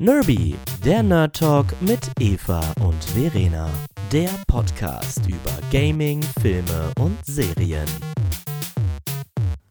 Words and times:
Nerby, 0.00 0.54
der 0.84 1.02
Nerd 1.02 1.34
Talk 1.34 1.66
mit 1.80 1.98
Eva 2.20 2.60
und 2.86 3.02
Verena. 3.02 3.68
Der 4.12 4.30
Podcast 4.46 5.26
über 5.26 5.50
Gaming, 5.72 6.22
Filme 6.40 6.92
und 7.00 7.18
Serien. 7.26 7.88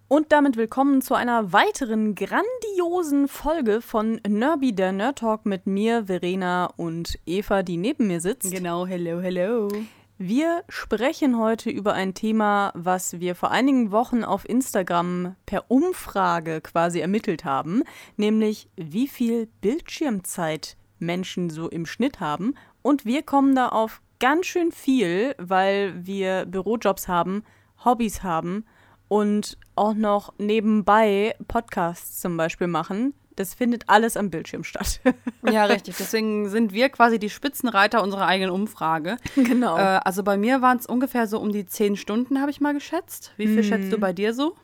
Und 0.09 0.33
damit 0.33 0.57
willkommen 0.57 1.01
zu 1.01 1.13
einer 1.13 1.53
weiteren 1.53 2.13
grandiosen 2.13 3.29
Folge 3.29 3.79
von 3.79 4.20
Nerby, 4.27 4.73
der 4.73 4.91
Nerd 4.91 5.20
Talk 5.20 5.45
mit 5.45 5.66
mir, 5.66 6.07
Verena 6.07 6.66
und 6.75 7.17
Eva, 7.25 7.63
die 7.63 7.77
neben 7.77 8.07
mir 8.07 8.20
sitzt. 8.20 8.52
Genau, 8.52 8.85
hello, 8.85 9.21
hello. 9.21 9.70
Wir 10.20 10.63
sprechen 10.68 11.38
heute 11.38 11.70
über 11.70 11.93
ein 11.93 12.15
Thema, 12.15 12.71
was 12.73 13.20
wir 13.20 13.36
vor 13.36 13.52
einigen 13.52 13.91
Wochen 13.91 14.23
auf 14.23 14.49
Instagram 14.49 15.36
per 15.45 15.70
Umfrage 15.70 16.59
quasi 16.61 16.99
ermittelt 16.99 17.45
haben, 17.45 17.84
nämlich 18.16 18.67
wie 18.76 19.07
viel 19.07 19.48
Bildschirmzeit 19.62 20.76
Menschen 20.98 21.52
so 21.52 21.70
im 21.70 21.85
Schnitt 21.85 22.20
haben. 22.20 22.55
Und 22.81 23.05
wir 23.05 23.21
kommen 23.21 23.53
da 23.53 23.70
auf 23.70 24.02
ganz 24.20 24.48
schön 24.48 24.71
viel, 24.71 25.35
weil 25.38 25.93
wir 26.03 26.48
Bürojobs 26.48 27.07
haben, 27.07 27.43
Hobbys 27.85 28.23
haben 28.23 28.65
und 29.09 29.59
auch 29.76 29.93
noch 29.93 30.34
nebenbei 30.40 31.35
Podcasts 31.48 32.20
zum 32.20 32.38
Beispiel 32.38 32.65
machen, 32.65 33.13
das 33.38 33.54
findet 33.54 33.88
alles 33.88 34.18
am 34.18 34.30
Bildschirm 34.30 34.64
statt. 34.64 35.00
ja, 35.50 35.66
richtig. 35.66 35.96
Deswegen 35.98 36.50
sind 36.50 36.73
wir 36.73 36.90
quasi 36.90 37.20
die 37.20 37.30
Spitzenreiter 37.30 38.04
unserer 38.04 38.27
eigenen 38.27 38.52
Umfrage. 38.52 39.18
Genau. 39.36 39.77
Äh, 39.77 40.02
also 40.04 40.23
bei 40.23 40.38
mir 40.38 40.62
waren 40.62 40.77
es 40.77 40.86
ungefähr 40.86 41.27
so 41.27 41.40
um 41.40 41.52
die 41.52 41.66
zehn 41.66 41.96
Stunden, 41.96 42.41
habe 42.41 42.52
ich 42.52 42.60
mal 42.60 42.73
geschätzt. 42.73 43.32
Wie 43.38 43.48
viel 43.48 43.58
mhm. 43.58 43.63
schätzt 43.63 43.94
du 43.94 43.98
bei 43.98 44.12
dir 44.12 44.34
so? 44.34 44.55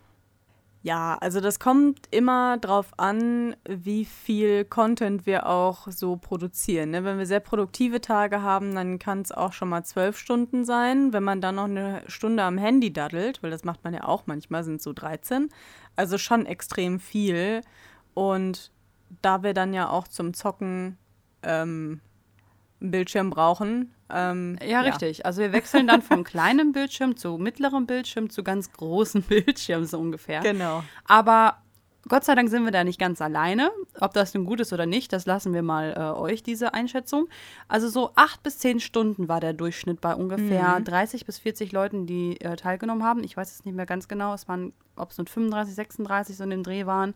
Ja, 0.82 1.18
also 1.22 1.40
das 1.40 1.60
kommt 1.60 2.08
immer 2.12 2.58
drauf 2.58 2.88
an, 2.98 3.56
wie 3.70 4.04
viel 4.04 4.66
Content 4.66 5.26
wir 5.26 5.48
auch 5.48 5.88
so 5.90 6.18
produzieren. 6.18 6.90
Ne? 6.90 7.06
Wenn 7.06 7.18
wir 7.18 7.26
sehr 7.26 7.40
produktive 7.40 8.02
Tage 8.02 8.42
haben, 8.42 8.76
dann 8.76 9.00
kann 9.00 9.22
es 9.22 9.32
auch 9.32 9.54
schon 9.54 9.70
mal 9.70 9.86
zwölf 9.86 10.18
Stunden 10.18 10.66
sein. 10.66 11.14
Wenn 11.14 11.24
man 11.24 11.40
dann 11.40 11.56
noch 11.56 11.66
eine 11.66 12.02
Stunde 12.08 12.44
am 12.44 12.58
Handy 12.58 12.92
daddelt, 12.92 13.42
weil 13.42 13.50
das 13.50 13.64
macht 13.64 13.86
man 13.86 13.94
ja 13.94 14.04
auch 14.04 14.24
manchmal, 14.26 14.66
sind 14.66 14.78
es 14.78 14.84
so 14.84 14.92
13. 14.92 15.48
Also 15.96 16.18
schon 16.18 16.46
extrem 16.46 17.00
viel. 17.00 17.62
Und 18.14 18.72
da 19.22 19.44
wir 19.44 19.54
dann 19.54 19.74
ja 19.74 19.90
auch 19.90 20.08
zum 20.08 20.34
Zocken 20.34 20.98
ähm, 21.44 22.02
einen 22.82 22.92
Bildschirm 22.92 23.30
brauchen. 23.30 23.94
Ähm, 24.10 24.60
ja, 24.66 24.82
richtig. 24.82 25.20
Ja. 25.20 25.26
Also 25.26 25.42
wir 25.42 25.54
wechseln 25.54 25.88
dann 25.88 26.02
von 26.02 26.24
kleinem 26.24 26.72
Bildschirm 26.74 27.18
zu 27.18 27.38
mittlerem 27.38 27.86
Bildschirm 27.88 28.30
zu 28.30 28.44
ganz 28.44 28.72
großen 28.72 29.22
Bildschirm 29.28 29.86
so 29.86 30.00
ungefähr. 30.00 30.42
Genau. 30.42 30.84
Aber 31.06 31.58
Gott 32.10 32.26
sei 32.26 32.36
Dank 32.36 32.50
sind 32.50 32.66
wir 32.66 32.72
da 32.72 32.84
nicht 32.84 33.00
ganz 33.00 33.22
alleine. 33.22 33.72
Ob 34.02 34.14
das 34.14 34.34
nun 34.34 34.46
gut 34.46 34.60
ist 34.60 34.74
oder 34.74 34.86
nicht, 34.86 35.14
das 35.14 35.26
lassen 35.26 35.54
wir 35.54 35.62
mal 35.62 35.94
äh, 35.96 36.20
euch, 36.20 36.44
diese 36.44 36.74
Einschätzung. 36.74 37.30
Also 37.70 37.88
so 37.88 38.12
acht 38.16 38.44
bis 38.44 38.60
zehn 38.60 38.82
Stunden 38.82 39.30
war 39.30 39.40
der 39.40 39.54
Durchschnitt 39.54 40.02
bei 40.02 40.14
ungefähr 40.14 40.80
mhm. 40.80 40.84
30 40.84 41.26
bis 41.26 41.40
40 41.40 41.72
Leuten, 41.72 42.06
die 42.06 42.42
äh, 42.42 42.58
teilgenommen 42.58 43.04
haben. 43.04 43.24
Ich 43.24 43.38
weiß 43.38 43.54
es 43.54 43.64
nicht 43.64 43.76
mehr 43.76 43.86
ganz 43.86 44.10
genau. 44.10 44.34
Es 44.34 44.50
waren, 44.50 44.74
ob 44.98 45.12
es 45.12 45.18
nun 45.18 45.28
35, 45.28 45.76
36 45.76 46.36
so 46.36 46.44
in 46.44 46.50
dem 46.50 46.64
Dreh 46.64 46.86
waren. 46.86 47.14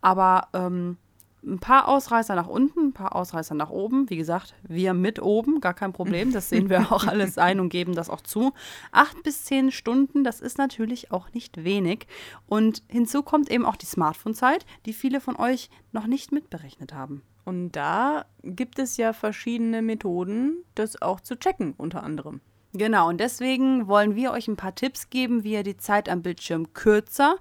Aber 0.00 0.48
ähm, 0.52 0.96
ein 1.42 1.58
paar 1.58 1.88
Ausreißer 1.88 2.34
nach 2.34 2.48
unten, 2.48 2.88
ein 2.88 2.92
paar 2.92 3.16
Ausreißer 3.16 3.54
nach 3.54 3.70
oben. 3.70 4.10
Wie 4.10 4.16
gesagt, 4.16 4.54
wir 4.62 4.94
mit 4.94 5.22
oben, 5.22 5.60
gar 5.60 5.74
kein 5.74 5.92
Problem. 5.92 6.32
Das 6.32 6.48
sehen 6.48 6.68
wir 6.68 6.92
auch 6.92 7.06
alles 7.06 7.38
ein 7.38 7.60
und 7.60 7.70
geben 7.70 7.94
das 7.94 8.10
auch 8.10 8.20
zu. 8.20 8.52
Acht 8.92 9.22
bis 9.22 9.44
zehn 9.44 9.70
Stunden, 9.70 10.24
das 10.24 10.40
ist 10.40 10.58
natürlich 10.58 11.10
auch 11.12 11.32
nicht 11.32 11.64
wenig. 11.64 12.06
Und 12.46 12.82
hinzu 12.88 13.22
kommt 13.22 13.50
eben 13.50 13.64
auch 13.64 13.76
die 13.76 13.86
Smartphone-Zeit, 13.86 14.66
die 14.86 14.92
viele 14.92 15.20
von 15.20 15.36
euch 15.36 15.70
noch 15.92 16.06
nicht 16.06 16.32
mitberechnet 16.32 16.92
haben. 16.92 17.22
Und 17.44 17.72
da 17.72 18.26
gibt 18.42 18.78
es 18.78 18.96
ja 18.96 19.12
verschiedene 19.12 19.82
Methoden, 19.82 20.62
das 20.74 21.00
auch 21.00 21.20
zu 21.20 21.38
checken, 21.38 21.74
unter 21.76 22.02
anderem. 22.02 22.40
Genau, 22.72 23.08
und 23.08 23.18
deswegen 23.18 23.88
wollen 23.88 24.14
wir 24.14 24.30
euch 24.30 24.46
ein 24.46 24.56
paar 24.56 24.76
Tipps 24.76 25.10
geben, 25.10 25.42
wie 25.42 25.54
ihr 25.54 25.64
die 25.64 25.76
Zeit 25.76 26.08
am 26.08 26.22
Bildschirm 26.22 26.72
kürzer 26.72 27.36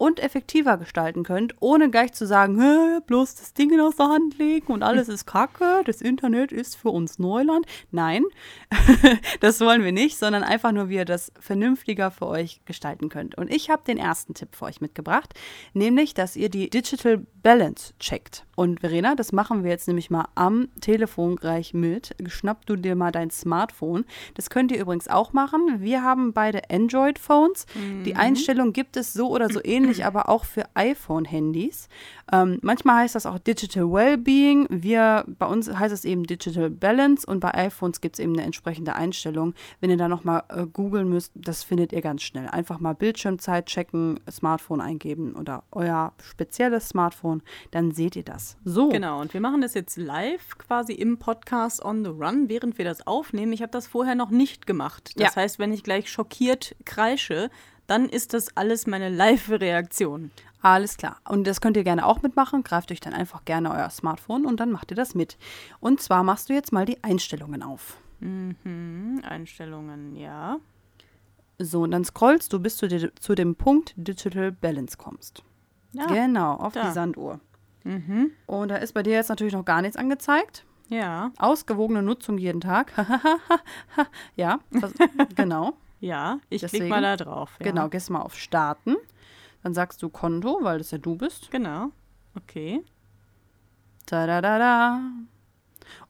und 0.00 0.18
effektiver 0.18 0.78
gestalten 0.78 1.24
könnt, 1.24 1.54
ohne 1.60 1.90
gleich 1.90 2.14
zu 2.14 2.26
sagen, 2.26 2.56
bloß 3.06 3.34
das 3.34 3.52
Ding 3.52 3.78
aus 3.78 3.96
der 3.96 4.08
Hand 4.08 4.38
legen 4.38 4.72
und 4.72 4.82
alles 4.82 5.10
ist 5.10 5.26
Kacke, 5.26 5.82
das 5.84 6.00
Internet 6.00 6.52
ist 6.52 6.74
für 6.76 6.88
uns 6.88 7.18
Neuland. 7.18 7.66
Nein, 7.90 8.24
das 9.40 9.60
wollen 9.60 9.84
wir 9.84 9.92
nicht, 9.92 10.16
sondern 10.16 10.42
einfach 10.42 10.72
nur, 10.72 10.88
wie 10.88 10.96
ihr 10.96 11.04
das 11.04 11.30
vernünftiger 11.38 12.10
für 12.10 12.28
euch 12.28 12.62
gestalten 12.64 13.10
könnt. 13.10 13.36
Und 13.36 13.52
ich 13.52 13.68
habe 13.68 13.82
den 13.86 13.98
ersten 13.98 14.32
Tipp 14.32 14.56
für 14.56 14.64
euch 14.64 14.80
mitgebracht, 14.80 15.34
nämlich, 15.74 16.14
dass 16.14 16.34
ihr 16.34 16.48
die 16.48 16.70
Digital 16.70 17.18
Balance 17.42 17.92
checkt. 18.00 18.46
Und 18.60 18.80
Verena, 18.80 19.14
das 19.14 19.32
machen 19.32 19.64
wir 19.64 19.70
jetzt 19.70 19.88
nämlich 19.88 20.10
mal 20.10 20.28
am 20.34 20.68
Telefon 20.82 21.36
gleich 21.36 21.72
mit. 21.72 22.14
Schnapp 22.26 22.66
du 22.66 22.76
dir 22.76 22.94
mal 22.94 23.10
dein 23.10 23.30
Smartphone. 23.30 24.04
Das 24.34 24.50
könnt 24.50 24.70
ihr 24.70 24.78
übrigens 24.78 25.08
auch 25.08 25.32
machen. 25.32 25.80
Wir 25.80 26.02
haben 26.02 26.34
beide 26.34 26.68
Android-Phones. 26.68 27.64
Mhm. 27.74 28.04
Die 28.04 28.16
Einstellung 28.16 28.74
gibt 28.74 28.98
es 28.98 29.14
so 29.14 29.30
oder 29.30 29.48
so 29.48 29.60
ähnlich, 29.64 30.04
aber 30.04 30.28
auch 30.28 30.44
für 30.44 30.64
iPhone-Handys. 30.74 31.88
Ähm, 32.30 32.58
manchmal 32.60 32.96
heißt 32.96 33.14
das 33.14 33.24
auch 33.24 33.38
Digital 33.38 33.90
Wellbeing. 33.90 34.66
Wir, 34.68 35.24
bei 35.26 35.46
uns 35.46 35.72
heißt 35.74 35.94
es 35.94 36.04
eben 36.04 36.24
Digital 36.24 36.68
Balance 36.68 37.26
und 37.26 37.40
bei 37.40 37.54
iPhones 37.54 38.02
gibt 38.02 38.16
es 38.16 38.20
eben 38.22 38.34
eine 38.34 38.42
entsprechende 38.42 38.94
Einstellung. 38.94 39.54
Wenn 39.80 39.88
ihr 39.88 39.96
da 39.96 40.06
nochmal 40.06 40.42
äh, 40.50 40.66
googeln 40.66 41.08
müsst, 41.08 41.32
das 41.34 41.62
findet 41.62 41.94
ihr 41.94 42.02
ganz 42.02 42.20
schnell. 42.20 42.46
Einfach 42.48 42.78
mal 42.78 42.94
Bildschirmzeit 42.94 43.64
checken, 43.64 44.20
Smartphone 44.30 44.82
eingeben 44.82 45.32
oder 45.34 45.62
euer 45.72 46.12
spezielles 46.22 46.90
Smartphone, 46.90 47.40
dann 47.70 47.92
seht 47.92 48.16
ihr 48.16 48.22
das. 48.22 48.49
So. 48.64 48.88
Genau, 48.88 49.20
und 49.20 49.34
wir 49.34 49.40
machen 49.40 49.60
das 49.60 49.74
jetzt 49.74 49.96
live 49.96 50.58
quasi 50.58 50.92
im 50.92 51.18
Podcast 51.18 51.84
on 51.84 52.04
the 52.04 52.10
run, 52.10 52.48
während 52.48 52.78
wir 52.78 52.84
das 52.84 53.06
aufnehmen. 53.06 53.52
Ich 53.52 53.62
habe 53.62 53.72
das 53.72 53.86
vorher 53.86 54.14
noch 54.14 54.30
nicht 54.30 54.66
gemacht. 54.66 55.12
Das 55.16 55.34
ja. 55.34 55.42
heißt, 55.42 55.58
wenn 55.58 55.72
ich 55.72 55.82
gleich 55.82 56.10
schockiert 56.10 56.76
kreische, 56.84 57.50
dann 57.86 58.08
ist 58.08 58.34
das 58.34 58.56
alles 58.56 58.86
meine 58.86 59.08
Live-Reaktion. 59.08 60.30
Alles 60.62 60.96
klar. 60.96 61.16
Und 61.28 61.46
das 61.46 61.60
könnt 61.60 61.76
ihr 61.76 61.84
gerne 61.84 62.06
auch 62.06 62.22
mitmachen. 62.22 62.62
Greift 62.62 62.92
euch 62.92 63.00
dann 63.00 63.14
einfach 63.14 63.44
gerne 63.44 63.70
euer 63.70 63.90
Smartphone 63.90 64.46
und 64.46 64.60
dann 64.60 64.70
macht 64.70 64.90
ihr 64.92 64.96
das 64.96 65.14
mit. 65.14 65.38
Und 65.80 66.00
zwar 66.00 66.22
machst 66.22 66.48
du 66.48 66.52
jetzt 66.52 66.72
mal 66.72 66.84
die 66.84 67.02
Einstellungen 67.02 67.62
auf. 67.62 67.96
Mhm, 68.20 69.22
Einstellungen, 69.26 70.14
ja. 70.16 70.58
So, 71.58 71.82
und 71.82 71.90
dann 71.90 72.04
scrollst 72.04 72.52
du, 72.52 72.60
bis 72.60 72.76
du 72.76 73.12
zu 73.14 73.34
dem 73.34 73.54
Punkt 73.54 73.94
Digital 73.96 74.52
Balance 74.52 74.96
kommst. 74.96 75.42
Ja, 75.92 76.06
genau, 76.06 76.54
auf 76.54 76.74
da. 76.74 76.86
die 76.86 76.92
Sanduhr. 76.92 77.40
Mhm. 77.84 78.32
Und 78.46 78.68
da 78.68 78.76
ist 78.76 78.92
bei 78.92 79.02
dir 79.02 79.14
jetzt 79.14 79.28
natürlich 79.28 79.54
noch 79.54 79.64
gar 79.64 79.82
nichts 79.82 79.96
angezeigt. 79.96 80.64
Ja. 80.88 81.30
Ausgewogene 81.38 82.02
Nutzung 82.02 82.36
jeden 82.36 82.60
Tag. 82.60 82.92
ja, 84.36 84.58
das, 84.70 84.92
genau. 85.36 85.74
Ja, 86.00 86.40
ich 86.48 86.62
Deswegen, 86.62 86.84
klick 86.84 86.90
mal 86.90 87.02
da 87.02 87.16
drauf. 87.16 87.50
Ja. 87.60 87.66
Genau, 87.70 87.88
gehst 87.88 88.10
mal 88.10 88.22
auf 88.22 88.36
Starten. 88.36 88.96
Dann 89.62 89.74
sagst 89.74 90.02
du 90.02 90.08
Konto, 90.08 90.58
weil 90.62 90.78
das 90.78 90.90
ja 90.90 90.98
du 90.98 91.16
bist. 91.16 91.50
Genau. 91.50 91.90
Okay. 92.34 92.82
Da 94.06 94.26
da 94.26 94.40
da 94.40 94.58
da. 94.58 95.00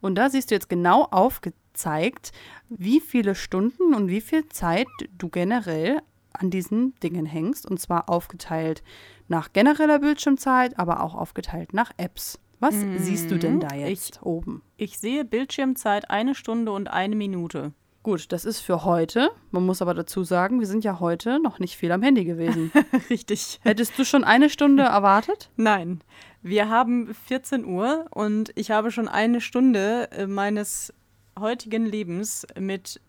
Und 0.00 0.14
da 0.14 0.30
siehst 0.30 0.50
du 0.50 0.54
jetzt 0.54 0.68
genau 0.68 1.04
aufgezeigt, 1.10 2.32
wie 2.68 3.00
viele 3.00 3.34
Stunden 3.34 3.94
und 3.94 4.08
wie 4.08 4.20
viel 4.20 4.48
Zeit 4.48 4.88
du 5.18 5.28
generell 5.28 6.00
an 6.32 6.50
diesen 6.50 6.94
Dingen 7.00 7.26
hängst. 7.26 7.68
Und 7.68 7.80
zwar 7.80 8.08
aufgeteilt 8.08 8.82
nach 9.30 9.52
genereller 9.52 10.00
Bildschirmzeit, 10.00 10.78
aber 10.78 11.02
auch 11.02 11.14
aufgeteilt 11.14 11.72
nach 11.72 11.92
Apps. 11.96 12.38
Was 12.58 12.74
mhm. 12.74 12.98
siehst 12.98 13.30
du 13.30 13.38
denn 13.38 13.60
da 13.60 13.74
jetzt 13.74 14.16
ich, 14.16 14.22
oben? 14.22 14.62
Ich 14.76 14.98
sehe 14.98 15.24
Bildschirmzeit 15.24 16.10
eine 16.10 16.34
Stunde 16.34 16.72
und 16.72 16.88
eine 16.88 17.16
Minute. 17.16 17.72
Gut, 18.02 18.32
das 18.32 18.44
ist 18.44 18.60
für 18.60 18.84
heute. 18.84 19.30
Man 19.50 19.64
muss 19.66 19.82
aber 19.82 19.94
dazu 19.94 20.24
sagen, 20.24 20.58
wir 20.58 20.66
sind 20.66 20.84
ja 20.84 21.00
heute 21.00 21.38
noch 21.38 21.58
nicht 21.58 21.76
viel 21.76 21.92
am 21.92 22.02
Handy 22.02 22.24
gewesen. 22.24 22.72
Richtig. 23.10 23.60
Hättest 23.62 23.98
du 23.98 24.04
schon 24.04 24.24
eine 24.24 24.50
Stunde 24.50 24.84
erwartet? 24.84 25.50
Nein. 25.56 26.00
Wir 26.42 26.70
haben 26.70 27.14
14 27.26 27.66
Uhr 27.66 28.06
und 28.10 28.52
ich 28.54 28.70
habe 28.70 28.90
schon 28.90 29.08
eine 29.08 29.42
Stunde 29.42 30.10
äh, 30.12 30.26
meines 30.26 30.94
heutigen 31.38 31.84
Lebens 31.84 32.46
mit, 32.58 33.00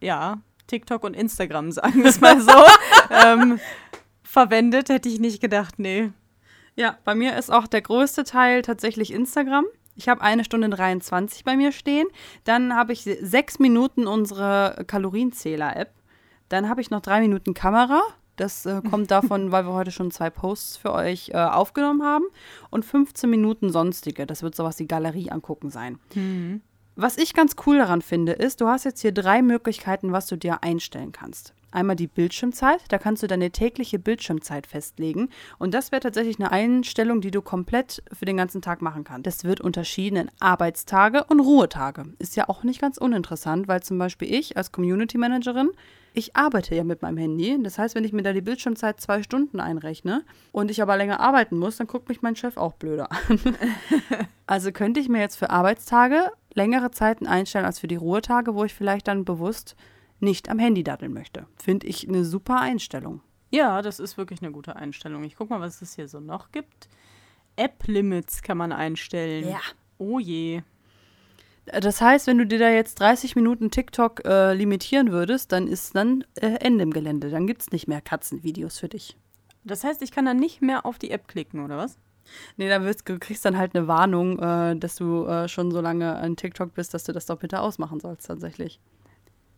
ja, 0.00 0.38
TikTok 0.68 1.02
und 1.02 1.14
Instagram, 1.14 1.72
sagen 1.72 2.02
wir 2.02 2.10
es 2.10 2.20
mal 2.20 2.40
so, 2.40 2.52
ähm, 3.24 3.58
verwendet, 4.30 4.88
hätte 4.88 5.08
ich 5.08 5.18
nicht 5.18 5.40
gedacht, 5.40 5.78
nee. 5.78 6.10
Ja, 6.76 6.96
bei 7.04 7.14
mir 7.14 7.36
ist 7.36 7.50
auch 7.50 7.66
der 7.66 7.82
größte 7.82 8.24
Teil 8.24 8.62
tatsächlich 8.62 9.12
Instagram. 9.12 9.66
Ich 9.96 10.08
habe 10.08 10.22
eine 10.22 10.44
Stunde 10.44 10.70
23 10.70 11.44
bei 11.44 11.56
mir 11.56 11.72
stehen. 11.72 12.06
Dann 12.44 12.74
habe 12.74 12.92
ich 12.92 13.02
sechs 13.02 13.58
Minuten 13.58 14.06
unsere 14.06 14.84
Kalorienzähler-App. 14.86 15.92
Dann 16.48 16.68
habe 16.68 16.80
ich 16.80 16.90
noch 16.90 17.00
drei 17.00 17.20
Minuten 17.20 17.54
Kamera. 17.54 18.00
Das 18.36 18.64
äh, 18.66 18.80
kommt 18.88 19.10
davon, 19.10 19.50
weil 19.50 19.66
wir 19.66 19.74
heute 19.74 19.90
schon 19.90 20.12
zwei 20.12 20.30
Posts 20.30 20.76
für 20.76 20.92
euch 20.92 21.30
äh, 21.30 21.36
aufgenommen 21.36 22.04
haben. 22.04 22.24
Und 22.70 22.84
15 22.84 23.28
Minuten 23.28 23.70
sonstige. 23.70 24.26
Das 24.26 24.42
wird 24.42 24.54
sowas 24.54 24.78
wie 24.78 24.86
Galerie 24.86 25.30
angucken 25.30 25.70
sein. 25.70 25.98
Mhm. 26.14 26.62
Was 26.94 27.18
ich 27.18 27.34
ganz 27.34 27.56
cool 27.66 27.78
daran 27.78 28.00
finde, 28.00 28.32
ist, 28.32 28.60
du 28.60 28.68
hast 28.68 28.84
jetzt 28.84 29.00
hier 29.00 29.12
drei 29.12 29.42
Möglichkeiten, 29.42 30.12
was 30.12 30.26
du 30.26 30.36
dir 30.36 30.62
einstellen 30.62 31.12
kannst. 31.12 31.52
Einmal 31.70 31.96
die 31.96 32.06
Bildschirmzeit, 32.06 32.80
da 32.88 32.98
kannst 32.98 33.22
du 33.22 33.26
deine 33.26 33.50
tägliche 33.50 33.98
Bildschirmzeit 33.98 34.66
festlegen. 34.66 35.28
Und 35.58 35.74
das 35.74 35.92
wäre 35.92 36.00
tatsächlich 36.00 36.38
eine 36.38 36.50
Einstellung, 36.50 37.20
die 37.20 37.30
du 37.30 37.42
komplett 37.42 38.02
für 38.12 38.24
den 38.24 38.36
ganzen 38.36 38.62
Tag 38.62 38.82
machen 38.82 39.04
kannst. 39.04 39.26
Das 39.26 39.44
wird 39.44 39.60
unterschieden 39.60 40.16
in 40.16 40.30
Arbeitstage 40.40 41.24
und 41.24 41.40
Ruhetage. 41.40 42.04
Ist 42.18 42.36
ja 42.36 42.48
auch 42.48 42.62
nicht 42.62 42.80
ganz 42.80 42.98
uninteressant, 42.98 43.68
weil 43.68 43.82
zum 43.82 43.98
Beispiel 43.98 44.32
ich 44.32 44.56
als 44.56 44.72
Community 44.72 45.18
Managerin 45.18 45.70
ich 46.12 46.34
arbeite 46.34 46.74
ja 46.74 46.84
mit 46.84 47.02
meinem 47.02 47.18
Handy. 47.18 47.56
Das 47.62 47.78
heißt, 47.78 47.94
wenn 47.94 48.04
ich 48.04 48.12
mir 48.12 48.22
da 48.22 48.32
die 48.32 48.40
Bildschirmzeit 48.40 49.00
zwei 49.00 49.22
Stunden 49.22 49.60
einrechne 49.60 50.24
und 50.52 50.70
ich 50.70 50.82
aber 50.82 50.96
länger 50.96 51.20
arbeiten 51.20 51.58
muss, 51.58 51.76
dann 51.76 51.86
guckt 51.86 52.08
mich 52.08 52.22
mein 52.22 52.36
Chef 52.36 52.56
auch 52.56 52.72
blöder 52.72 53.10
an. 53.12 53.38
also 54.46 54.72
könnte 54.72 55.00
ich 55.00 55.08
mir 55.08 55.20
jetzt 55.20 55.36
für 55.36 55.50
Arbeitstage 55.50 56.32
längere 56.54 56.90
Zeiten 56.90 57.26
einstellen 57.26 57.64
als 57.64 57.78
für 57.78 57.86
die 57.86 57.96
Ruhetage, 57.96 58.54
wo 58.54 58.64
ich 58.64 58.74
vielleicht 58.74 59.06
dann 59.08 59.24
bewusst 59.24 59.76
nicht 60.22 60.48
am 60.48 60.58
Handy 60.58 60.84
daddeln 60.84 61.12
möchte. 61.12 61.46
Finde 61.56 61.86
ich 61.86 62.08
eine 62.08 62.24
super 62.24 62.60
Einstellung. 62.60 63.20
Ja, 63.50 63.82
das 63.82 63.98
ist 63.98 64.16
wirklich 64.16 64.42
eine 64.42 64.52
gute 64.52 64.76
Einstellung. 64.76 65.24
Ich 65.24 65.36
gucke 65.36 65.52
mal, 65.52 65.60
was 65.60 65.82
es 65.82 65.94
hier 65.94 66.08
so 66.08 66.20
noch 66.20 66.52
gibt. 66.52 66.88
App-Limits 67.56 68.42
kann 68.42 68.58
man 68.58 68.72
einstellen. 68.72 69.48
Ja. 69.48 69.60
Oh 69.98 70.18
je. 70.18 70.62
Das 71.66 72.00
heißt, 72.00 72.26
wenn 72.26 72.38
du 72.38 72.46
dir 72.46 72.58
da 72.58 72.70
jetzt 72.70 73.00
30 73.00 73.36
Minuten 73.36 73.70
TikTok 73.70 74.24
äh, 74.24 74.54
limitieren 74.54 75.12
würdest, 75.12 75.52
dann 75.52 75.68
ist 75.68 75.94
dann 75.94 76.24
äh, 76.34 76.56
Ende 76.60 76.82
im 76.82 76.92
Gelände. 76.92 77.30
Dann 77.30 77.46
gibt 77.46 77.62
es 77.62 77.70
nicht 77.70 77.86
mehr 77.86 78.00
Katzenvideos 78.00 78.78
für 78.78 78.88
dich. 78.88 79.16
Das 79.64 79.84
heißt, 79.84 80.02
ich 80.02 80.10
kann 80.10 80.24
dann 80.24 80.38
nicht 80.38 80.62
mehr 80.62 80.86
auf 80.86 80.98
die 80.98 81.10
App 81.10 81.28
klicken, 81.28 81.62
oder 81.64 81.76
was? 81.76 81.98
Nee, 82.56 82.68
da 82.68 82.82
wirst, 82.82 83.08
du 83.08 83.18
kriegst 83.18 83.44
dann 83.44 83.58
halt 83.58 83.74
eine 83.74 83.88
Warnung, 83.88 84.38
äh, 84.38 84.76
dass 84.76 84.96
du 84.96 85.26
äh, 85.26 85.48
schon 85.48 85.70
so 85.70 85.80
lange 85.80 86.16
an 86.16 86.36
TikTok 86.36 86.74
bist, 86.74 86.94
dass 86.94 87.04
du 87.04 87.12
das 87.12 87.26
doch 87.26 87.38
bitte 87.38 87.60
ausmachen 87.60 88.00
sollst, 88.00 88.26
tatsächlich. 88.26 88.80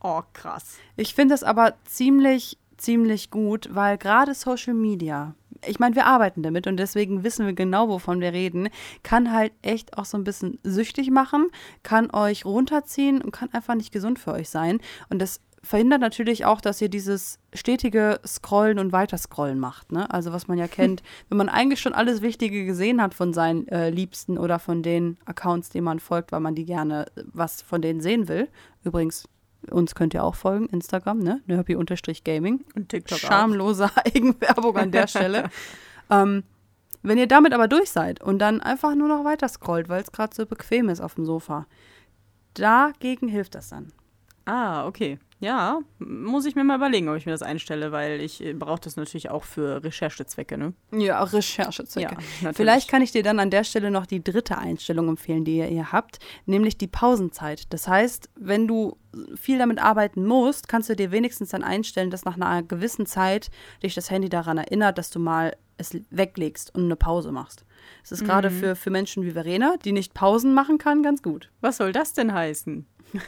Oh, 0.02 0.22
krass. 0.32 0.78
Ich 0.96 1.14
finde 1.14 1.34
das 1.34 1.44
aber 1.44 1.74
ziemlich, 1.84 2.58
ziemlich 2.76 3.30
gut, 3.30 3.68
weil 3.72 3.98
gerade 3.98 4.34
Social 4.34 4.74
Media, 4.74 5.34
ich 5.64 5.78
meine, 5.78 5.94
wir 5.94 6.06
arbeiten 6.06 6.42
damit 6.42 6.66
und 6.66 6.76
deswegen 6.76 7.22
wissen 7.22 7.46
wir 7.46 7.52
genau, 7.52 7.88
wovon 7.88 8.20
wir 8.20 8.32
reden, 8.32 8.68
kann 9.04 9.32
halt 9.32 9.52
echt 9.62 9.96
auch 9.96 10.04
so 10.04 10.18
ein 10.18 10.24
bisschen 10.24 10.58
süchtig 10.64 11.12
machen, 11.12 11.50
kann 11.84 12.10
euch 12.12 12.44
runterziehen 12.44 13.22
und 13.22 13.30
kann 13.30 13.52
einfach 13.52 13.76
nicht 13.76 13.92
gesund 13.92 14.18
für 14.18 14.32
euch 14.32 14.50
sein. 14.50 14.80
Und 15.08 15.20
das 15.20 15.40
verhindert 15.62 16.00
natürlich 16.00 16.44
auch, 16.44 16.60
dass 16.60 16.80
ihr 16.82 16.88
dieses 16.88 17.38
stetige 17.54 18.18
Scrollen 18.26 18.80
und 18.80 18.90
Weiterscrollen 18.90 19.60
macht. 19.60 19.92
Ne? 19.92 20.12
Also 20.12 20.32
was 20.32 20.48
man 20.48 20.58
ja 20.58 20.66
kennt, 20.68 21.04
wenn 21.28 21.38
man 21.38 21.48
eigentlich 21.48 21.80
schon 21.80 21.92
alles 21.92 22.22
Wichtige 22.22 22.64
gesehen 22.64 23.00
hat 23.00 23.14
von 23.14 23.32
seinen 23.32 23.68
äh, 23.68 23.90
Liebsten 23.90 24.38
oder 24.38 24.58
von 24.58 24.82
den 24.82 25.18
Accounts, 25.24 25.68
denen 25.68 25.84
man 25.84 26.00
folgt, 26.00 26.32
weil 26.32 26.40
man 26.40 26.56
die 26.56 26.64
gerne 26.64 27.06
äh, 27.14 27.22
was 27.32 27.62
von 27.62 27.80
denen 27.80 28.00
sehen 28.00 28.26
will. 28.26 28.48
Übrigens, 28.82 29.28
uns 29.70 29.94
könnt 29.94 30.14
ihr 30.14 30.24
auch 30.24 30.34
folgen, 30.34 30.66
Instagram, 30.66 31.18
ne? 31.18 31.40
Nerpy-Gaming. 31.46 32.64
Und 32.74 32.88
TikTok 32.88 33.18
Schamlose 33.18 33.90
Eigenwerbung 34.04 34.76
an 34.76 34.90
der 34.90 35.06
Stelle. 35.06 35.50
ähm, 36.10 36.44
wenn 37.02 37.18
ihr 37.18 37.26
damit 37.26 37.52
aber 37.52 37.68
durch 37.68 37.90
seid 37.90 38.22
und 38.22 38.38
dann 38.38 38.60
einfach 38.60 38.94
nur 38.94 39.08
noch 39.08 39.24
weiter 39.24 39.48
scrollt, 39.48 39.88
weil 39.88 40.02
es 40.02 40.12
gerade 40.12 40.34
so 40.34 40.46
bequem 40.46 40.88
ist 40.88 41.00
auf 41.00 41.14
dem 41.16 41.24
Sofa, 41.24 41.66
dagegen 42.54 43.28
hilft 43.28 43.54
das 43.54 43.70
dann. 43.70 43.92
Ah, 44.44 44.86
okay. 44.86 45.18
Ja, 45.42 45.80
muss 45.98 46.46
ich 46.46 46.54
mir 46.54 46.62
mal 46.62 46.76
überlegen, 46.76 47.08
ob 47.08 47.16
ich 47.16 47.26
mir 47.26 47.32
das 47.32 47.42
einstelle, 47.42 47.90
weil 47.90 48.20
ich 48.20 48.44
äh, 48.44 48.52
brauche 48.52 48.78
das 48.78 48.94
natürlich 48.94 49.28
auch 49.28 49.42
für 49.42 49.82
Recherchezwecke, 49.82 50.56
ne? 50.56 50.72
Ja, 50.92 51.20
Recherchezwecke. 51.20 52.16
Ja. 52.42 52.52
Vielleicht 52.52 52.88
kann 52.88 53.02
ich 53.02 53.10
dir 53.10 53.24
dann 53.24 53.40
an 53.40 53.50
der 53.50 53.64
Stelle 53.64 53.90
noch 53.90 54.06
die 54.06 54.22
dritte 54.22 54.56
Einstellung 54.56 55.08
empfehlen, 55.08 55.44
die 55.44 55.56
ihr 55.56 55.64
hier 55.64 55.90
habt, 55.90 56.20
nämlich 56.46 56.78
die 56.78 56.86
Pausenzeit. 56.86 57.72
Das 57.72 57.88
heißt, 57.88 58.30
wenn 58.36 58.68
du 58.68 58.96
viel 59.34 59.58
damit 59.58 59.82
arbeiten 59.82 60.24
musst, 60.24 60.68
kannst 60.68 60.88
du 60.90 60.94
dir 60.94 61.10
wenigstens 61.10 61.48
dann 61.48 61.64
einstellen, 61.64 62.10
dass 62.10 62.24
nach 62.24 62.36
einer 62.36 62.62
gewissen 62.62 63.06
Zeit 63.06 63.50
dich 63.82 63.96
das 63.96 64.12
Handy 64.12 64.28
daran 64.28 64.58
erinnert, 64.58 64.96
dass 64.96 65.10
du 65.10 65.18
mal 65.18 65.56
es 65.82 65.96
weglegst 66.10 66.74
und 66.74 66.84
eine 66.84 66.96
Pause 66.96 67.32
machst. 67.32 67.64
Es 68.04 68.12
ist 68.12 68.24
gerade 68.24 68.50
für, 68.50 68.76
für 68.76 68.90
Menschen 68.90 69.24
wie 69.24 69.32
Verena, 69.32 69.74
die 69.84 69.92
nicht 69.92 70.14
Pausen 70.14 70.54
machen 70.54 70.78
kann, 70.78 71.02
ganz 71.02 71.22
gut. 71.22 71.50
Was 71.60 71.76
soll 71.76 71.92
das 71.92 72.12
denn 72.12 72.32
heißen? 72.32 72.86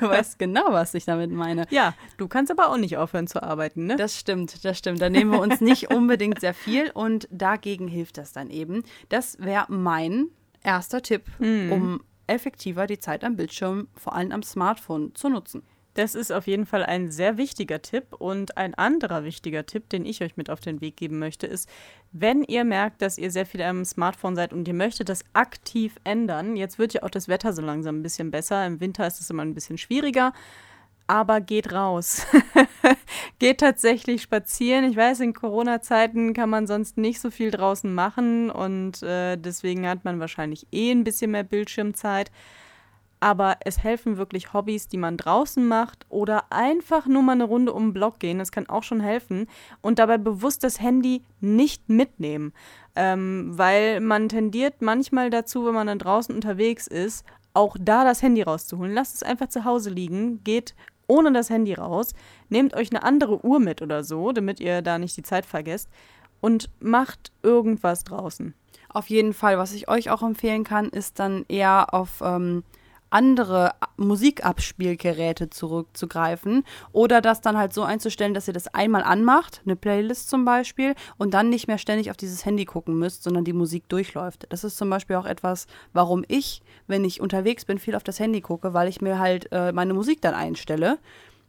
Du 0.00 0.08
weißt 0.08 0.38
genau, 0.38 0.66
was 0.70 0.92
ich 0.94 1.04
damit 1.04 1.30
meine. 1.30 1.66
Ja, 1.70 1.94
du 2.18 2.28
kannst 2.28 2.50
aber 2.50 2.68
auch 2.68 2.76
nicht 2.76 2.96
aufhören 2.98 3.26
zu 3.26 3.42
arbeiten, 3.42 3.86
ne? 3.86 3.96
Das 3.96 4.18
stimmt, 4.18 4.64
das 4.64 4.76
stimmt. 4.76 5.00
Da 5.00 5.08
nehmen 5.08 5.30
wir 5.30 5.40
uns 5.40 5.60
nicht 5.60 5.90
unbedingt 5.94 6.40
sehr 6.40 6.52
viel 6.52 6.90
und 6.90 7.26
dagegen 7.30 7.88
hilft 7.88 8.18
das 8.18 8.32
dann 8.32 8.50
eben. 8.50 8.82
Das 9.08 9.38
wäre 9.38 9.66
mein 9.68 10.28
erster 10.62 11.00
Tipp, 11.00 11.22
um 11.38 12.02
effektiver 12.26 12.86
die 12.86 12.98
Zeit 12.98 13.24
am 13.24 13.36
Bildschirm, 13.36 13.88
vor 13.94 14.14
allem 14.14 14.32
am 14.32 14.42
Smartphone, 14.42 15.14
zu 15.14 15.28
nutzen. 15.28 15.62
Das 15.98 16.14
ist 16.14 16.30
auf 16.30 16.46
jeden 16.46 16.64
Fall 16.64 16.84
ein 16.84 17.10
sehr 17.10 17.38
wichtiger 17.38 17.82
Tipp. 17.82 18.14
Und 18.16 18.56
ein 18.56 18.74
anderer 18.74 19.24
wichtiger 19.24 19.66
Tipp, 19.66 19.88
den 19.88 20.06
ich 20.06 20.22
euch 20.22 20.36
mit 20.36 20.48
auf 20.48 20.60
den 20.60 20.80
Weg 20.80 20.96
geben 20.96 21.18
möchte, 21.18 21.48
ist, 21.48 21.68
wenn 22.12 22.44
ihr 22.44 22.62
merkt, 22.62 23.02
dass 23.02 23.18
ihr 23.18 23.32
sehr 23.32 23.46
viel 23.46 23.62
am 23.62 23.84
Smartphone 23.84 24.36
seid 24.36 24.52
und 24.52 24.68
ihr 24.68 24.74
möchtet 24.74 25.08
das 25.08 25.24
aktiv 25.32 25.96
ändern, 26.04 26.54
jetzt 26.54 26.78
wird 26.78 26.94
ja 26.94 27.02
auch 27.02 27.10
das 27.10 27.26
Wetter 27.26 27.52
so 27.52 27.62
langsam 27.62 27.98
ein 27.98 28.02
bisschen 28.04 28.30
besser. 28.30 28.64
Im 28.64 28.78
Winter 28.78 29.08
ist 29.08 29.20
es 29.20 29.28
immer 29.28 29.42
ein 29.42 29.54
bisschen 29.54 29.76
schwieriger. 29.76 30.32
Aber 31.08 31.40
geht 31.40 31.72
raus. 31.72 32.24
geht 33.40 33.58
tatsächlich 33.58 34.22
spazieren. 34.22 34.84
Ich 34.84 34.96
weiß, 34.96 35.18
in 35.18 35.32
Corona-Zeiten 35.32 36.32
kann 36.32 36.48
man 36.48 36.68
sonst 36.68 36.96
nicht 36.96 37.20
so 37.20 37.32
viel 37.32 37.50
draußen 37.50 37.92
machen 37.92 38.52
und 38.52 39.02
äh, 39.02 39.36
deswegen 39.36 39.88
hat 39.88 40.04
man 40.04 40.20
wahrscheinlich 40.20 40.68
eh 40.70 40.92
ein 40.92 41.02
bisschen 41.02 41.32
mehr 41.32 41.42
Bildschirmzeit 41.42 42.30
aber 43.20 43.56
es 43.64 43.82
helfen 43.82 44.16
wirklich 44.16 44.52
Hobbys, 44.52 44.88
die 44.88 44.96
man 44.96 45.16
draußen 45.16 45.66
macht 45.66 46.06
oder 46.08 46.44
einfach 46.50 47.06
nur 47.06 47.22
mal 47.22 47.32
eine 47.32 47.44
Runde 47.44 47.72
um 47.72 47.88
den 47.88 47.92
Block 47.92 48.18
gehen. 48.20 48.38
Das 48.38 48.52
kann 48.52 48.68
auch 48.68 48.82
schon 48.82 49.00
helfen. 49.00 49.46
Und 49.80 49.98
dabei 49.98 50.18
bewusst 50.18 50.64
das 50.64 50.80
Handy 50.80 51.22
nicht 51.40 51.88
mitnehmen. 51.88 52.52
Ähm, 52.94 53.50
weil 53.56 54.00
man 54.00 54.28
tendiert 54.28 54.82
manchmal 54.82 55.30
dazu, 55.30 55.66
wenn 55.66 55.74
man 55.74 55.86
dann 55.86 55.98
draußen 55.98 56.34
unterwegs 56.34 56.86
ist, 56.86 57.24
auch 57.54 57.76
da 57.80 58.04
das 58.04 58.22
Handy 58.22 58.42
rauszuholen. 58.42 58.94
Lasst 58.94 59.16
es 59.16 59.22
einfach 59.22 59.48
zu 59.48 59.64
Hause 59.64 59.90
liegen, 59.90 60.42
geht 60.44 60.74
ohne 61.08 61.32
das 61.32 61.50
Handy 61.50 61.74
raus, 61.74 62.12
nehmt 62.48 62.74
euch 62.74 62.90
eine 62.90 63.02
andere 63.02 63.44
Uhr 63.44 63.58
mit 63.60 63.82
oder 63.82 64.04
so, 64.04 64.32
damit 64.32 64.60
ihr 64.60 64.82
da 64.82 64.98
nicht 64.98 65.16
die 65.16 65.22
Zeit 65.22 65.46
vergesst 65.46 65.88
und 66.40 66.70
macht 66.80 67.32
irgendwas 67.42 68.04
draußen. 68.04 68.54
Auf 68.90 69.10
jeden 69.10 69.32
Fall, 69.32 69.58
was 69.58 69.72
ich 69.72 69.88
euch 69.88 70.10
auch 70.10 70.22
empfehlen 70.22 70.64
kann, 70.64 70.88
ist 70.88 71.18
dann 71.18 71.44
eher 71.48 71.92
auf 71.92 72.20
ähm, 72.22 72.62
andere 73.10 73.72
Musikabspielgeräte 73.96 75.50
zurückzugreifen 75.50 76.64
oder 76.92 77.20
das 77.20 77.40
dann 77.40 77.56
halt 77.56 77.72
so 77.72 77.82
einzustellen, 77.82 78.34
dass 78.34 78.48
ihr 78.48 78.54
das 78.54 78.72
einmal 78.74 79.02
anmacht, 79.02 79.62
eine 79.64 79.76
Playlist 79.76 80.28
zum 80.30 80.44
Beispiel, 80.44 80.94
und 81.16 81.34
dann 81.34 81.48
nicht 81.50 81.68
mehr 81.68 81.78
ständig 81.78 82.10
auf 82.10 82.16
dieses 82.16 82.44
Handy 82.44 82.64
gucken 82.64 82.98
müsst, 82.98 83.22
sondern 83.22 83.44
die 83.44 83.52
Musik 83.52 83.88
durchläuft. 83.88 84.46
Das 84.50 84.64
ist 84.64 84.76
zum 84.76 84.90
Beispiel 84.90 85.16
auch 85.16 85.26
etwas, 85.26 85.66
warum 85.92 86.24
ich, 86.28 86.62
wenn 86.86 87.04
ich 87.04 87.20
unterwegs 87.20 87.64
bin, 87.64 87.78
viel 87.78 87.94
auf 87.94 88.04
das 88.04 88.20
Handy 88.20 88.40
gucke, 88.40 88.74
weil 88.74 88.88
ich 88.88 89.00
mir 89.00 89.18
halt 89.18 89.48
äh, 89.52 89.72
meine 89.72 89.94
Musik 89.94 90.20
dann 90.20 90.34
einstelle. 90.34 90.98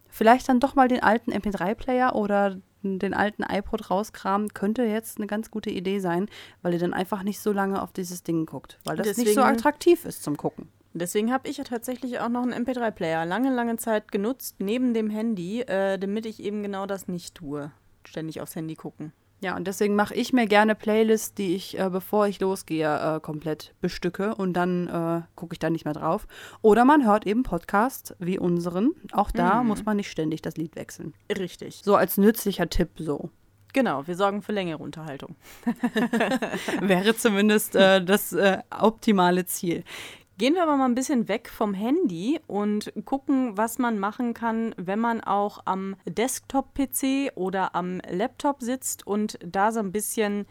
Vielleicht 0.08 0.48
dann 0.48 0.60
doch 0.60 0.74
mal 0.74 0.88
den 0.88 1.02
alten 1.02 1.32
MP3-Player 1.32 2.14
oder 2.14 2.56
den 2.82 3.12
alten 3.14 3.42
iPod 3.42 3.90
rauskramen, 3.90 4.54
könnte 4.54 4.82
jetzt 4.84 5.18
eine 5.18 5.26
ganz 5.26 5.50
gute 5.50 5.70
Idee 5.70 6.00
sein, 6.00 6.28
weil 6.62 6.72
ihr 6.72 6.78
dann 6.78 6.94
einfach 6.94 7.22
nicht 7.22 7.38
so 7.40 7.52
lange 7.52 7.82
auf 7.82 7.92
dieses 7.92 8.22
Ding 8.22 8.46
guckt, 8.46 8.78
weil 8.84 8.96
das 8.96 9.06
nicht 9.08 9.16
so 9.18 9.24
Deswegen- 9.42 9.46
attraktiv 9.46 10.04
ist 10.06 10.22
zum 10.22 10.36
Gucken. 10.36 10.68
Deswegen 10.92 11.32
habe 11.32 11.48
ich 11.48 11.58
ja 11.58 11.64
tatsächlich 11.64 12.18
auch 12.18 12.28
noch 12.28 12.42
einen 12.42 12.66
MP3-Player 12.66 13.24
lange, 13.24 13.54
lange 13.54 13.76
Zeit 13.76 14.10
genutzt, 14.10 14.56
neben 14.58 14.92
dem 14.92 15.08
Handy, 15.08 15.62
äh, 15.62 15.98
damit 15.98 16.26
ich 16.26 16.42
eben 16.42 16.62
genau 16.62 16.86
das 16.86 17.06
nicht 17.06 17.36
tue. 17.36 17.70
Ständig 18.04 18.40
aufs 18.40 18.56
Handy 18.56 18.74
gucken. 18.74 19.12
Ja, 19.42 19.56
und 19.56 19.66
deswegen 19.66 19.94
mache 19.94 20.14
ich 20.14 20.34
mir 20.34 20.46
gerne 20.46 20.74
Playlists, 20.74 21.32
die 21.32 21.54
ich, 21.54 21.78
äh, 21.78 21.88
bevor 21.88 22.26
ich 22.26 22.40
losgehe, 22.40 23.16
äh, 23.16 23.20
komplett 23.20 23.74
bestücke 23.80 24.34
und 24.34 24.52
dann 24.52 24.88
äh, 24.88 25.22
gucke 25.34 25.54
ich 25.54 25.58
da 25.58 25.70
nicht 25.70 25.86
mehr 25.86 25.94
drauf. 25.94 26.26
Oder 26.60 26.84
man 26.84 27.06
hört 27.06 27.26
eben 27.26 27.42
Podcasts 27.42 28.14
wie 28.18 28.38
unseren. 28.38 28.90
Auch 29.12 29.30
da 29.30 29.62
muss 29.62 29.84
man 29.86 29.96
nicht 29.96 30.10
ständig 30.10 30.42
das 30.42 30.56
Lied 30.56 30.76
wechseln. 30.76 31.14
Richtig. 31.30 31.80
So 31.82 31.96
als 31.96 32.18
nützlicher 32.18 32.68
Tipp 32.68 32.90
so. 32.98 33.30
Genau, 33.72 34.06
wir 34.06 34.16
sorgen 34.16 34.42
für 34.42 34.52
längere 34.52 34.82
Unterhaltung. 34.82 35.36
Wäre 36.80 37.16
zumindest 37.16 37.76
äh, 37.76 38.04
das 38.04 38.32
äh, 38.32 38.58
optimale 38.70 39.46
Ziel. 39.46 39.84
Gehen 40.40 40.54
wir 40.54 40.62
aber 40.62 40.78
mal 40.78 40.86
ein 40.86 40.94
bisschen 40.94 41.28
weg 41.28 41.50
vom 41.54 41.74
Handy 41.74 42.40
und 42.46 42.94
gucken, 43.04 43.58
was 43.58 43.76
man 43.76 43.98
machen 43.98 44.32
kann, 44.32 44.74
wenn 44.78 44.98
man 44.98 45.20
auch 45.20 45.60
am 45.66 45.96
Desktop-PC 46.06 47.32
oder 47.34 47.74
am 47.74 48.00
Laptop 48.08 48.62
sitzt 48.62 49.06
und 49.06 49.38
da 49.44 49.70
so 49.70 49.80
ein 49.80 49.92
bisschen, 49.92 50.46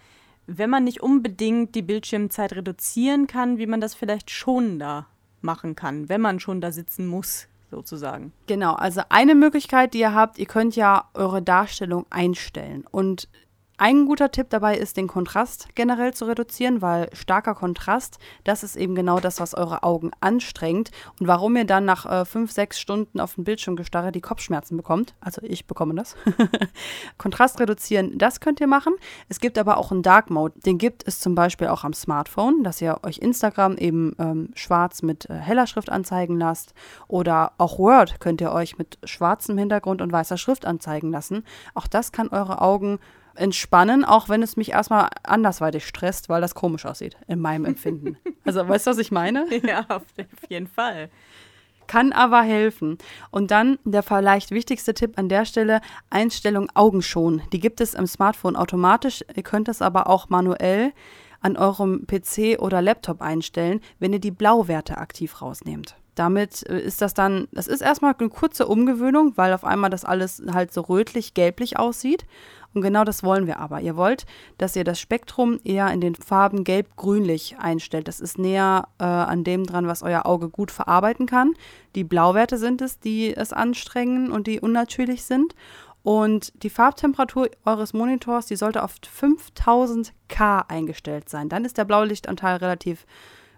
wenn 0.46 0.70
man 0.70 0.84
nicht 0.84 1.02
unbedingt 1.02 1.74
die 1.74 1.82
Bildschirmzeit 1.82 2.54
reduzieren 2.54 3.26
kann, 3.26 3.58
wie 3.58 3.66
man 3.66 3.82
das 3.82 3.96
vielleicht 3.96 4.30
schonender 4.30 5.08
machen 5.42 5.76
kann, 5.76 6.08
wenn 6.08 6.22
man 6.22 6.40
schon 6.40 6.62
da 6.62 6.72
sitzen 6.72 7.08
muss, 7.08 7.48
sozusagen. 7.72 8.32
Genau, 8.46 8.76
also 8.76 9.02
eine 9.10 9.34
Möglichkeit, 9.34 9.96
die 9.96 10.02
ihr 10.02 10.14
habt, 10.14 10.38
ihr 10.38 10.46
könnt 10.46 10.76
ja 10.76 11.10
eure 11.16 11.42
Darstellung 11.42 12.06
einstellen. 12.12 12.86
Und 12.92 13.28
Ein 13.82 14.08
guter 14.08 14.30
Tipp 14.30 14.48
dabei 14.50 14.76
ist, 14.78 14.98
den 14.98 15.08
Kontrast 15.08 15.70
generell 15.74 16.14
zu 16.14 16.26
reduzieren, 16.26 16.82
weil 16.82 17.10
starker 17.14 17.56
Kontrast, 17.56 18.20
das 18.44 18.62
ist 18.62 18.76
eben 18.76 18.94
genau 18.94 19.22
das, 19.22 19.40
was 19.40 19.54
eure 19.54 19.84
Augen 19.84 20.12
anstrengt 20.20 20.92
und 21.18 21.28
warum 21.28 21.56
ihr 21.56 21.64
dann 21.64 21.86
nach 21.86 22.06
äh, 22.06 22.26
fünf, 22.26 22.52
sechs 22.52 22.78
Stunden 22.78 23.22
auf 23.22 23.36
den 23.36 23.46
Bildschirm 23.46 23.78
gestarre 23.78 24.12
die 24.12 24.20
Kopfschmerzen 24.20 24.76
bekommt. 24.76 25.16
Also 25.22 25.42
ich 25.44 25.66
bekomme 25.66 25.96
das. 25.96 26.18
Kontrast 27.18 27.62
reduzieren, 27.62 28.18
das 28.18 28.42
könnt 28.42 28.60
ihr 28.60 28.68
machen. 28.68 28.96
Es 29.30 29.40
gibt 29.40 29.58
aber 29.58 29.78
auch 29.78 29.94
einen 29.94 30.04
Dark 30.04 30.30
Mode. 30.30 30.60
Den 30.60 30.78
gibt 30.78 31.08
es 31.08 31.22
zum 31.22 31.34
Beispiel 31.34 31.68
auch 31.68 31.86
am 31.86 31.94
Smartphone, 31.94 32.66
dass 32.66 32.82
ihr 32.82 33.00
euch 33.04 33.20
Instagram 33.20 33.78
eben 33.78 34.14
ähm, 34.20 34.50
schwarz 34.56 35.04
mit 35.04 35.30
äh, 35.30 35.36
heller 35.36 35.68
Schrift 35.68 35.90
anzeigen 35.90 36.38
lasst 36.38 36.74
oder 37.08 37.54
auch 37.58 37.80
Word 37.80 38.20
könnt 38.20 38.42
ihr 38.42 38.52
euch 38.52 38.78
mit 38.78 38.98
schwarzem 39.06 39.58
Hintergrund 39.58 40.02
und 40.02 40.12
weißer 40.12 40.38
Schrift 40.38 40.66
anzeigen 40.66 41.12
lassen. 41.12 41.46
Auch 41.76 41.88
das 41.88 42.12
kann 42.12 42.28
eure 42.28 42.60
Augen 42.60 43.00
entspannen, 43.40 44.06
auch 44.06 44.30
wenn 44.30 44.44
es 44.44 44.58
mich 44.58 44.72
erstmal 44.72 45.10
andersweitig 45.24 45.88
stresst, 45.88 46.30
weil 46.30 46.42
das 46.42 46.56
komisch 46.56 46.86
aussieht, 46.86 47.18
in 47.28 47.40
meinem 47.40 47.66
Empfinden. 47.66 48.18
Also, 48.46 48.68
weißt 48.68 48.88
du, 48.88 48.92
was 48.92 48.98
ich 48.98 49.12
meine? 49.12 49.46
Ja, 49.64 49.86
auf 49.90 50.02
jeden 50.48 50.66
Fall. 50.66 51.10
Kann 51.86 52.14
aber 52.14 52.42
helfen. 52.42 52.98
Und 53.30 53.52
dann 53.52 53.78
der 53.84 54.02
vielleicht 54.02 54.50
wichtigste 54.50 54.96
Tipp 54.96 55.20
an 55.20 55.30
der 55.30 55.46
Stelle: 55.46 55.82
Einstellung 56.10 56.68
Augenschon. 56.74 57.44
Die 57.54 57.60
gibt 57.60 57.80
es 57.80 57.94
im 57.94 58.08
Smartphone 58.08 58.56
automatisch. 58.56 59.24
Ihr 59.36 59.44
könnt 59.44 59.68
es 59.68 59.84
aber 59.84 60.08
auch 60.08 60.30
manuell 60.30 60.94
an 61.42 61.58
eurem 61.58 62.08
PC 62.08 62.60
oder 62.60 62.82
Laptop 62.82 63.22
einstellen, 63.22 63.82
wenn 64.00 64.14
ihr 64.14 64.20
die 64.20 64.32
Blauwerte 64.32 64.98
aktiv 64.98 65.42
rausnehmt. 65.42 65.96
Damit 66.20 66.68
äh, 66.68 66.80
ist 66.80 67.02
das 67.02 67.14
dann, 67.14 67.48
das 67.52 67.68
ist 67.68 67.82
erstmal 67.82 68.14
eine 68.18 68.30
kurze 68.30 68.68
Umgewöhnung, 68.68 69.34
weil 69.36 69.54
auf 69.54 69.64
einmal 69.64 69.90
das 69.90 70.04
alles 70.04 70.44
halt 70.52 70.74
so 70.74 70.82
rötlich-gelblich 70.82 71.80
aussieht. 71.80 72.26
Und 72.74 72.82
genau 72.82 73.04
das 73.04 73.24
wollen 73.24 73.48
wir 73.48 73.60
aber. 73.60 73.82
Ihr 73.82 73.96
wollt, 73.96 74.26
dass 74.58 74.76
ihr 74.76 74.84
das 74.84 75.00
Spektrum 75.00 75.60
eher 75.64 75.92
in 75.92 76.02
den 76.02 76.16
Farben 76.16 76.64
gelb-grünlich 76.64 77.58
einstellt. 77.58 78.08
Das 78.08 78.20
ist 78.20 78.38
näher 78.38 78.88
äh, 79.00 79.06
an 79.06 79.44
dem 79.44 79.66
dran, 79.66 79.88
was 79.88 80.04
euer 80.04 80.26
Auge 80.26 80.50
gut 80.50 80.70
verarbeiten 80.70 81.26
kann. 81.26 81.54
Die 81.96 82.04
Blauwerte 82.04 82.58
sind 82.58 82.82
es, 82.82 83.00
die 83.00 83.36
es 83.36 83.54
anstrengen 83.54 84.32
und 84.32 84.46
die 84.46 84.60
unnatürlich 84.60 85.24
sind. 85.24 85.56
Und 86.04 86.64
die 86.64 86.70
Farbtemperatur 86.70 87.50
eures 87.66 87.94
Monitors, 87.94 88.46
die 88.46 88.56
sollte 88.56 88.84
auf 88.84 88.96
5000 89.02 90.14
K 90.28 90.64
eingestellt 90.68 91.28
sein. 91.28 91.50
Dann 91.50 91.66
ist 91.66 91.78
der 91.78 91.86
Blaulichtanteil 91.86 92.58
relativ 92.58 93.06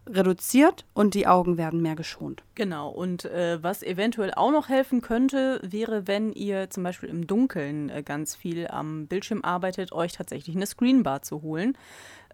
reduziert 0.08 0.86
und 0.94 1.14
die 1.14 1.28
Augen 1.28 1.58
werden 1.58 1.82
mehr 1.82 1.96
geschont. 1.96 2.44
Genau, 2.56 2.90
und 2.90 3.26
äh, 3.26 3.62
was 3.62 3.84
eventuell 3.84 4.34
auch 4.34 4.52
noch 4.52 4.70
helfen 4.70 5.02
könnte, 5.02 5.60
wäre, 5.64 6.08
wenn 6.08 6.34
ihr 6.34 6.70
zum 6.70 6.84
Beispiel 6.84 7.10
im 7.10 7.28
Dunkeln 7.28 7.90
äh, 7.90 8.04
ganz 8.04 8.36
viel 8.36 8.68
am 8.68 9.08
Bildschirm 9.08 9.42
arbeitet, 9.44 9.92
euch 9.92 10.14
tatsächlich 10.14 10.56
eine 10.56 10.66
Screenbar 10.66 11.22
zu 11.22 11.42
holen. 11.42 11.78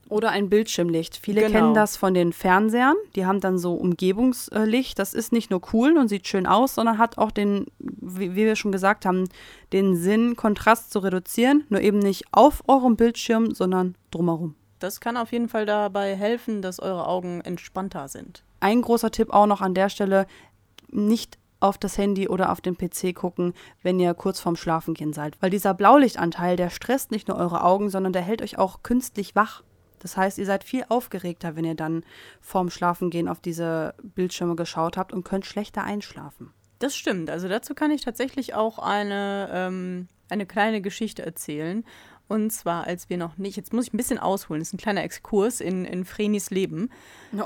Oder 0.09 0.29
ein 0.29 0.47
Bildschirmlicht. 0.49 1.17
Viele 1.17 1.41
Genau. 1.41 1.51
kennen 1.51 1.73
das 1.73 1.97
von 1.97 2.13
den 2.13 2.31
Fernsehern. 2.31 2.95
Die 3.17 3.25
haben 3.25 3.41
dann 3.41 3.57
so 3.57 3.73
Umgebungslicht. 3.73 4.97
Das 4.97 5.13
ist 5.13 5.33
nicht 5.33 5.51
nur 5.51 5.59
cool 5.73 5.97
und 5.97 6.07
sieht 6.07 6.25
schön 6.29 6.47
aus, 6.47 6.75
sondern 6.75 6.97
hat 6.97 7.17
auch 7.17 7.29
den, 7.29 7.65
wie, 7.79 8.31
wie 8.31 8.45
wir 8.45 8.55
schon 8.55 8.71
gesagt 8.71 9.05
haben, 9.05 9.27
den 9.73 9.97
Sinn, 9.97 10.37
Kontrast 10.37 10.91
zu 10.93 10.99
reduzieren. 10.99 11.65
Nur 11.67 11.81
eben 11.81 11.99
nicht 11.99 12.23
auf 12.31 12.63
eurem 12.69 12.95
Bildschirm, 12.95 13.53
sondern 13.53 13.95
drumherum. 14.11 14.55
Das 14.79 14.99
kann 14.99 15.17
auf 15.17 15.31
jeden 15.31 15.49
Fall 15.49 15.65
dabei 15.65 16.15
helfen, 16.15 16.61
dass 16.61 16.79
eure 16.79 17.07
Augen 17.07 17.41
entspannter 17.41 18.07
sind. 18.07 18.43
Ein 18.59 18.81
großer 18.81 19.11
Tipp 19.11 19.31
auch 19.31 19.47
noch 19.47 19.61
an 19.61 19.73
der 19.73 19.89
Stelle, 19.89 20.27
nicht 20.89 21.37
auf 21.59 21.77
das 21.77 21.97
Handy 21.97 22.27
oder 22.27 22.51
auf 22.51 22.61
den 22.61 22.77
PC 22.77 23.15
gucken, 23.15 23.53
wenn 23.81 23.99
ihr 23.99 24.13
kurz 24.13 24.39
vorm 24.39 24.55
Schlafengehen 24.55 25.13
seid. 25.13 25.35
Weil 25.41 25.49
dieser 25.49 25.73
Blaulichtanteil, 25.73 26.55
der 26.55 26.69
stresst 26.69 27.11
nicht 27.11 27.27
nur 27.27 27.37
eure 27.37 27.63
Augen, 27.63 27.89
sondern 27.89 28.13
der 28.13 28.21
hält 28.21 28.41
euch 28.41 28.57
auch 28.57 28.83
künstlich 28.83 29.35
wach. 29.35 29.63
Das 29.99 30.15
heißt, 30.15 30.37
ihr 30.37 30.45
seid 30.45 30.63
viel 30.63 30.85
aufgeregter, 30.89 31.55
wenn 31.55 31.65
ihr 31.65 31.75
dann 31.75 32.03
vorm 32.39 32.69
Schlafengehen 32.69 33.27
auf 33.27 33.39
diese 33.39 33.95
Bildschirme 34.03 34.55
geschaut 34.55 34.97
habt 34.97 35.11
und 35.11 35.23
könnt 35.23 35.45
schlechter 35.45 35.83
einschlafen. 35.83 36.53
Das 36.79 36.95
stimmt. 36.95 37.31
Also 37.31 37.47
dazu 37.47 37.73
kann 37.73 37.89
ich 37.89 38.01
tatsächlich 38.01 38.53
auch 38.53 38.77
eine, 38.77 39.49
ähm, 39.51 40.07
eine 40.29 40.45
kleine 40.45 40.81
Geschichte 40.81 41.25
erzählen. 41.25 41.83
Und 42.27 42.51
zwar, 42.51 42.85
als 42.85 43.09
wir 43.09 43.17
noch 43.17 43.37
nicht, 43.37 43.55
jetzt 43.55 43.71
muss 43.73 43.87
ich 43.87 43.93
ein 43.93 43.97
bisschen 43.97 44.19
ausholen, 44.19 44.59
das 44.59 44.69
ist 44.69 44.73
ein 44.73 44.77
kleiner 44.77 45.03
Exkurs 45.03 45.61
in, 45.61 45.85
in 45.85 46.03
Vrenis 46.03 46.49
Leben. 46.49 46.89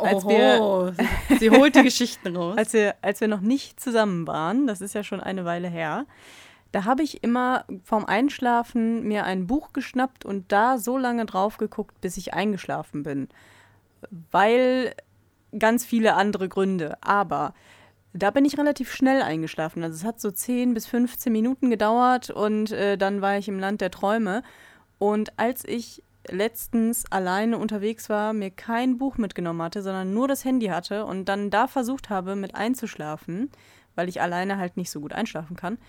Als 0.02 0.28
wir- 0.28 0.94
sie, 1.30 1.38
sie 1.38 1.50
holt 1.52 1.76
die 1.76 1.84
Geschichten 1.84 2.36
raus. 2.36 2.58
Als 2.58 2.74
wir, 2.74 2.96
als 3.02 3.22
wir 3.22 3.28
noch 3.28 3.42
nicht 3.42 3.80
zusammen 3.80 4.26
waren, 4.26 4.66
das 4.66 4.82
ist 4.82 4.96
ja 4.96 5.04
schon 5.04 5.20
eine 5.22 5.46
Weile 5.46 5.68
her, 5.68 6.06
da 6.72 6.86
habe 6.86 7.04
ich 7.04 7.22
immer 7.24 7.66
vorm 7.84 8.06
Einschlafen 8.06 9.04
mir 9.08 9.26
ein 9.26 9.46
Buch 9.46 9.74
geschnappt 9.74 10.26
und 10.26 10.52
da 10.52 10.78
so 10.78 10.98
lange 10.98 11.26
drauf 11.26 11.58
geguckt, 11.58 12.00
bis 12.02 12.18
ich 12.18 12.34
eingeschlafen 12.34 13.04
bin. 13.04 13.28
Weil 14.32 14.96
ganz 15.58 15.86
viele 15.86 16.16
andere 16.16 16.50
Gründe. 16.50 16.98
Aber 17.02 17.54
da 18.14 18.32
bin 18.32 18.46
ich 18.46 18.58
relativ 18.58 18.94
schnell 18.94 19.22
eingeschlafen. 19.22 19.84
Also 19.84 19.96
es 19.96 20.06
hat 20.06 20.20
so 20.20 20.32
10 20.32 20.74
bis 20.74 20.88
15 20.88 21.32
Minuten 21.32 21.70
gedauert 21.70 22.30
und 22.30 22.72
äh, 22.72 22.98
dann 22.98 23.22
war 23.22 23.38
ich 23.38 23.48
im 23.48 23.60
Land 23.60 23.82
der 23.82 23.92
Träume. 23.92 24.44
Und 25.02 25.40
als 25.40 25.66
ich 25.66 26.04
letztens 26.30 27.12
alleine 27.12 27.58
unterwegs 27.58 28.08
war, 28.08 28.34
mir 28.34 28.52
kein 28.52 29.00
Buch 29.00 29.18
mitgenommen 29.18 29.64
hatte, 29.64 29.82
sondern 29.82 30.14
nur 30.14 30.28
das 30.28 30.46
Handy 30.46 30.68
hatte 30.68 31.06
und 31.06 31.26
dann 31.26 31.50
da 31.50 31.66
versucht 31.66 32.12
habe, 32.12 32.36
mit 32.36 32.54
einzuschlafen, 32.54 33.50
weil 33.96 34.10
ich 34.10 34.22
alleine 34.22 34.60
halt 34.60 34.78
nicht 34.78 34.92
so 34.92 35.02
gut 35.02 35.14
einschlafen 35.14 35.56
kann, 35.56 35.80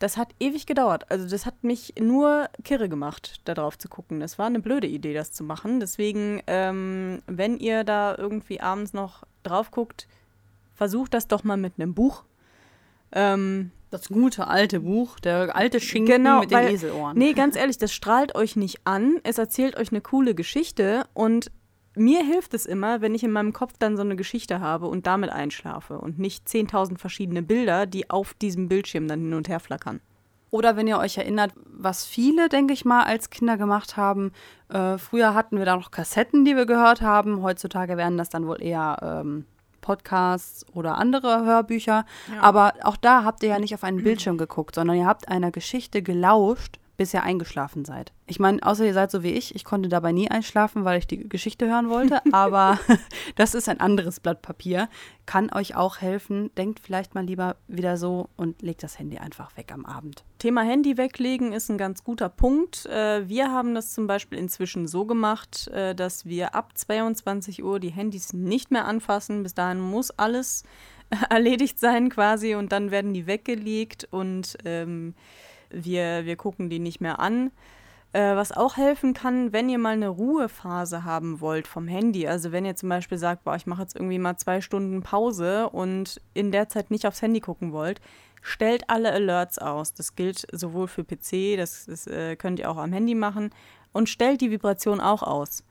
das 0.00 0.18
hat 0.18 0.34
ewig 0.38 0.66
gedauert. 0.66 1.10
Also 1.10 1.26
das 1.26 1.46
hat 1.46 1.64
mich 1.64 1.94
nur 1.98 2.50
kirre 2.62 2.90
gemacht, 2.90 3.40
da 3.46 3.54
drauf 3.54 3.78
zu 3.78 3.88
gucken. 3.88 4.20
Das 4.20 4.38
war 4.38 4.48
eine 4.48 4.60
blöde 4.60 4.86
Idee, 4.86 5.14
das 5.14 5.32
zu 5.32 5.44
machen. 5.44 5.80
Deswegen, 5.80 6.42
ähm, 6.46 7.22
wenn 7.26 7.56
ihr 7.56 7.84
da 7.84 8.14
irgendwie 8.18 8.60
abends 8.60 8.92
noch 8.92 9.22
drauf 9.44 9.70
guckt, 9.70 10.08
versucht 10.74 11.14
das 11.14 11.26
doch 11.26 11.42
mal 11.42 11.56
mit 11.56 11.78
einem 11.78 11.94
Buch. 11.94 12.24
Ähm, 13.12 13.70
Das 13.92 14.08
gute 14.08 14.48
alte 14.48 14.80
Buch, 14.80 15.20
der 15.20 15.54
alte 15.54 15.78
Schinken 15.78 16.16
Genau, 16.16 16.40
mit 16.40 16.50
den 16.50 16.56
weil- 16.58 16.72
Eselohren. 16.74 17.16
Nee, 17.18 17.34
ganz 17.34 17.56
ehrlich, 17.56 17.76
das 17.76 17.92
strahlt 17.92 18.34
euch 18.34 18.56
nicht 18.56 18.80
an. 18.86 19.16
Es 19.22 19.36
erzählt 19.36 19.76
euch 19.76 19.92
eine 19.92 20.00
coole 20.00 20.34
Geschichte 20.34 21.04
und 21.12 21.52
mir 21.94 22.24
hilft 22.24 22.54
es 22.54 22.64
immer, 22.64 23.02
wenn 23.02 23.14
ich 23.14 23.22
in 23.22 23.30
meinem 23.32 23.52
Kopf 23.52 23.74
dann 23.78 23.96
so 23.98 24.02
eine 24.02 24.16
Geschichte 24.16 24.60
habe 24.60 24.86
und 24.86 25.06
damit 25.06 25.28
einschlafe 25.28 25.98
und 25.98 26.18
nicht 26.18 26.48
10.000 26.48 26.96
verschiedene 26.98 27.42
Bilder, 27.42 27.84
die 27.84 28.08
auf 28.08 28.32
diesem 28.32 28.66
Bildschirm 28.70 29.08
dann 29.08 29.20
hin 29.20 29.34
und 29.34 29.50
her 29.50 29.60
flackern. 29.60 30.00
Oder 30.50 30.74
wenn 30.76 30.86
ihr 30.86 30.98
euch 30.98 31.18
erinnert, 31.18 31.52
was 31.66 32.06
viele, 32.06 32.48
denke 32.48 32.72
ich 32.72 32.86
mal, 32.86 33.02
als 33.04 33.28
Kinder 33.28 33.58
gemacht 33.58 33.98
haben. 33.98 34.32
Äh, 34.70 34.96
früher 34.96 35.34
hatten 35.34 35.58
wir 35.58 35.66
da 35.66 35.76
noch 35.76 35.90
Kassetten, 35.90 36.46
die 36.46 36.56
wir 36.56 36.64
gehört 36.64 37.02
haben. 37.02 37.42
Heutzutage 37.42 37.98
werden 37.98 38.16
das 38.16 38.30
dann 38.30 38.46
wohl 38.46 38.62
eher 38.62 38.96
ähm, 39.22 39.44
Podcasts 39.82 40.64
oder 40.72 40.96
andere 40.96 41.44
Hörbücher. 41.44 42.06
Aber 42.40 42.72
auch 42.82 42.96
da 42.96 43.24
habt 43.24 43.42
ihr 43.42 43.50
ja 43.50 43.58
nicht 43.58 43.74
auf 43.74 43.84
einen 43.84 44.02
Bildschirm 44.02 44.38
geguckt, 44.38 44.76
sondern 44.76 44.96
ihr 44.96 45.06
habt 45.06 45.28
einer 45.28 45.50
Geschichte 45.50 46.02
gelauscht, 46.02 46.78
bis 47.02 47.12
ihr 47.12 47.24
eingeschlafen 47.24 47.84
seid. 47.84 48.12
Ich 48.26 48.38
meine, 48.38 48.62
außer 48.62 48.86
ihr 48.86 48.94
seid 48.94 49.10
so 49.10 49.24
wie 49.24 49.32
ich, 49.32 49.56
ich 49.56 49.64
konnte 49.64 49.88
dabei 49.88 50.12
nie 50.12 50.30
einschlafen, 50.30 50.84
weil 50.84 51.00
ich 51.00 51.08
die 51.08 51.28
Geschichte 51.28 51.66
hören 51.66 51.90
wollte, 51.90 52.22
aber 52.32 52.78
das 53.34 53.56
ist 53.56 53.68
ein 53.68 53.80
anderes 53.80 54.20
Blatt 54.20 54.40
Papier. 54.40 54.88
Kann 55.26 55.52
euch 55.52 55.74
auch 55.74 56.00
helfen. 56.00 56.54
Denkt 56.54 56.78
vielleicht 56.78 57.16
mal 57.16 57.24
lieber 57.24 57.56
wieder 57.66 57.96
so 57.96 58.28
und 58.36 58.62
legt 58.62 58.84
das 58.84 59.00
Handy 59.00 59.18
einfach 59.18 59.56
weg 59.56 59.72
am 59.72 59.84
Abend. 59.84 60.22
Thema 60.38 60.62
Handy 60.62 60.96
weglegen 60.96 61.52
ist 61.52 61.70
ein 61.70 61.76
ganz 61.76 62.04
guter 62.04 62.28
Punkt. 62.28 62.86
Äh, 62.86 63.28
Wir 63.28 63.50
haben 63.50 63.74
das 63.74 63.92
zum 63.92 64.06
Beispiel 64.06 64.38
inzwischen 64.38 64.86
so 64.86 65.04
gemacht, 65.04 65.66
äh, 65.72 65.96
dass 65.96 66.24
wir 66.24 66.54
ab 66.54 66.78
22 66.78 67.64
Uhr 67.64 67.80
die 67.80 67.90
Handys 67.90 68.32
nicht 68.32 68.70
mehr 68.70 68.84
anfassen. 68.84 69.42
Bis 69.42 69.54
dahin 69.54 69.80
muss 69.80 70.12
alles 70.12 70.62
erledigt 71.30 71.80
sein 71.80 72.10
quasi 72.10 72.54
und 72.54 72.70
dann 72.70 72.92
werden 72.92 73.12
die 73.12 73.26
weggelegt 73.26 74.06
und 74.12 74.56
ähm, 74.64 75.14
wir, 75.72 76.24
wir 76.24 76.36
gucken 76.36 76.70
die 76.70 76.78
nicht 76.78 77.00
mehr 77.00 77.18
an. 77.18 77.50
Äh, 78.12 78.36
was 78.36 78.52
auch 78.52 78.76
helfen 78.76 79.14
kann, 79.14 79.54
wenn 79.54 79.70
ihr 79.70 79.78
mal 79.78 79.94
eine 79.94 80.08
Ruhephase 80.08 81.04
haben 81.04 81.40
wollt 81.40 81.66
vom 81.66 81.88
Handy. 81.88 82.26
Also 82.26 82.52
wenn 82.52 82.66
ihr 82.66 82.76
zum 82.76 82.90
Beispiel 82.90 83.16
sagt, 83.16 83.44
boah, 83.44 83.56
ich 83.56 83.66
mache 83.66 83.80
jetzt 83.82 83.96
irgendwie 83.96 84.18
mal 84.18 84.36
zwei 84.36 84.60
Stunden 84.60 85.02
Pause 85.02 85.70
und 85.70 86.20
in 86.34 86.52
der 86.52 86.68
Zeit 86.68 86.90
nicht 86.90 87.06
aufs 87.06 87.22
Handy 87.22 87.40
gucken 87.40 87.72
wollt, 87.72 88.02
stellt 88.42 88.90
alle 88.90 89.12
Alerts 89.12 89.58
aus. 89.58 89.94
Das 89.94 90.14
gilt 90.14 90.46
sowohl 90.52 90.88
für 90.88 91.04
PC, 91.04 91.56
das, 91.56 91.86
das 91.86 92.06
äh, 92.06 92.36
könnt 92.36 92.58
ihr 92.58 92.70
auch 92.70 92.76
am 92.76 92.92
Handy 92.92 93.14
machen. 93.14 93.50
Und 93.92 94.10
stellt 94.10 94.42
die 94.42 94.50
Vibration 94.50 95.00
auch 95.00 95.22
aus. 95.22 95.64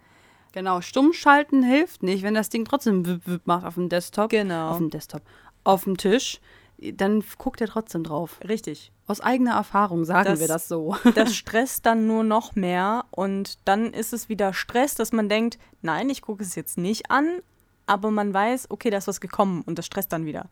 Genau, 0.51 0.81
stumm 0.81 1.13
schalten 1.13 1.63
hilft 1.63 2.03
nicht, 2.03 2.23
wenn 2.23 2.33
das 2.33 2.49
Ding 2.49 2.65
trotzdem 2.65 3.05
wip, 3.05 3.21
wip 3.25 3.45
macht 3.45 3.65
auf 3.65 3.75
dem 3.75 3.87
Desktop. 3.87 4.31
Genau. 4.31 4.71
Auf 4.71 4.77
dem 4.77 4.89
Desktop. 4.89 5.21
Auf 5.63 5.83
dem 5.83 5.95
Tisch. 5.97 6.41
Dann 6.93 7.23
guckt 7.37 7.61
er 7.61 7.67
trotzdem 7.67 8.03
drauf. 8.03 8.39
Richtig. 8.47 8.91
Aus 9.07 9.21
eigener 9.21 9.53
Erfahrung 9.53 10.03
sagen 10.05 10.25
Das- 10.29 10.39
wir 10.39 10.47
das 10.47 10.67
so. 10.67 10.95
Das 11.15 11.35
stresst 11.35 11.85
dann 11.85 12.07
nur 12.07 12.23
noch 12.23 12.55
mehr 12.55 13.05
und 13.11 13.57
dann 13.65 13.93
ist 13.93 14.13
es 14.13 14.29
wieder 14.29 14.53
Stress, 14.53 14.95
dass 14.95 15.11
man 15.11 15.29
denkt, 15.29 15.59
nein, 15.81 16.09
ich 16.09 16.21
gucke 16.21 16.41
es 16.43 16.55
jetzt 16.55 16.77
nicht 16.77 17.11
an, 17.11 17.27
aber 17.85 18.09
man 18.09 18.33
weiß, 18.33 18.71
okay, 18.71 18.89
da 18.89 18.97
ist 18.97 19.07
was 19.07 19.21
gekommen 19.21 19.61
und 19.65 19.77
das 19.77 19.85
stresst 19.85 20.11
dann 20.11 20.25
wieder. 20.25 20.49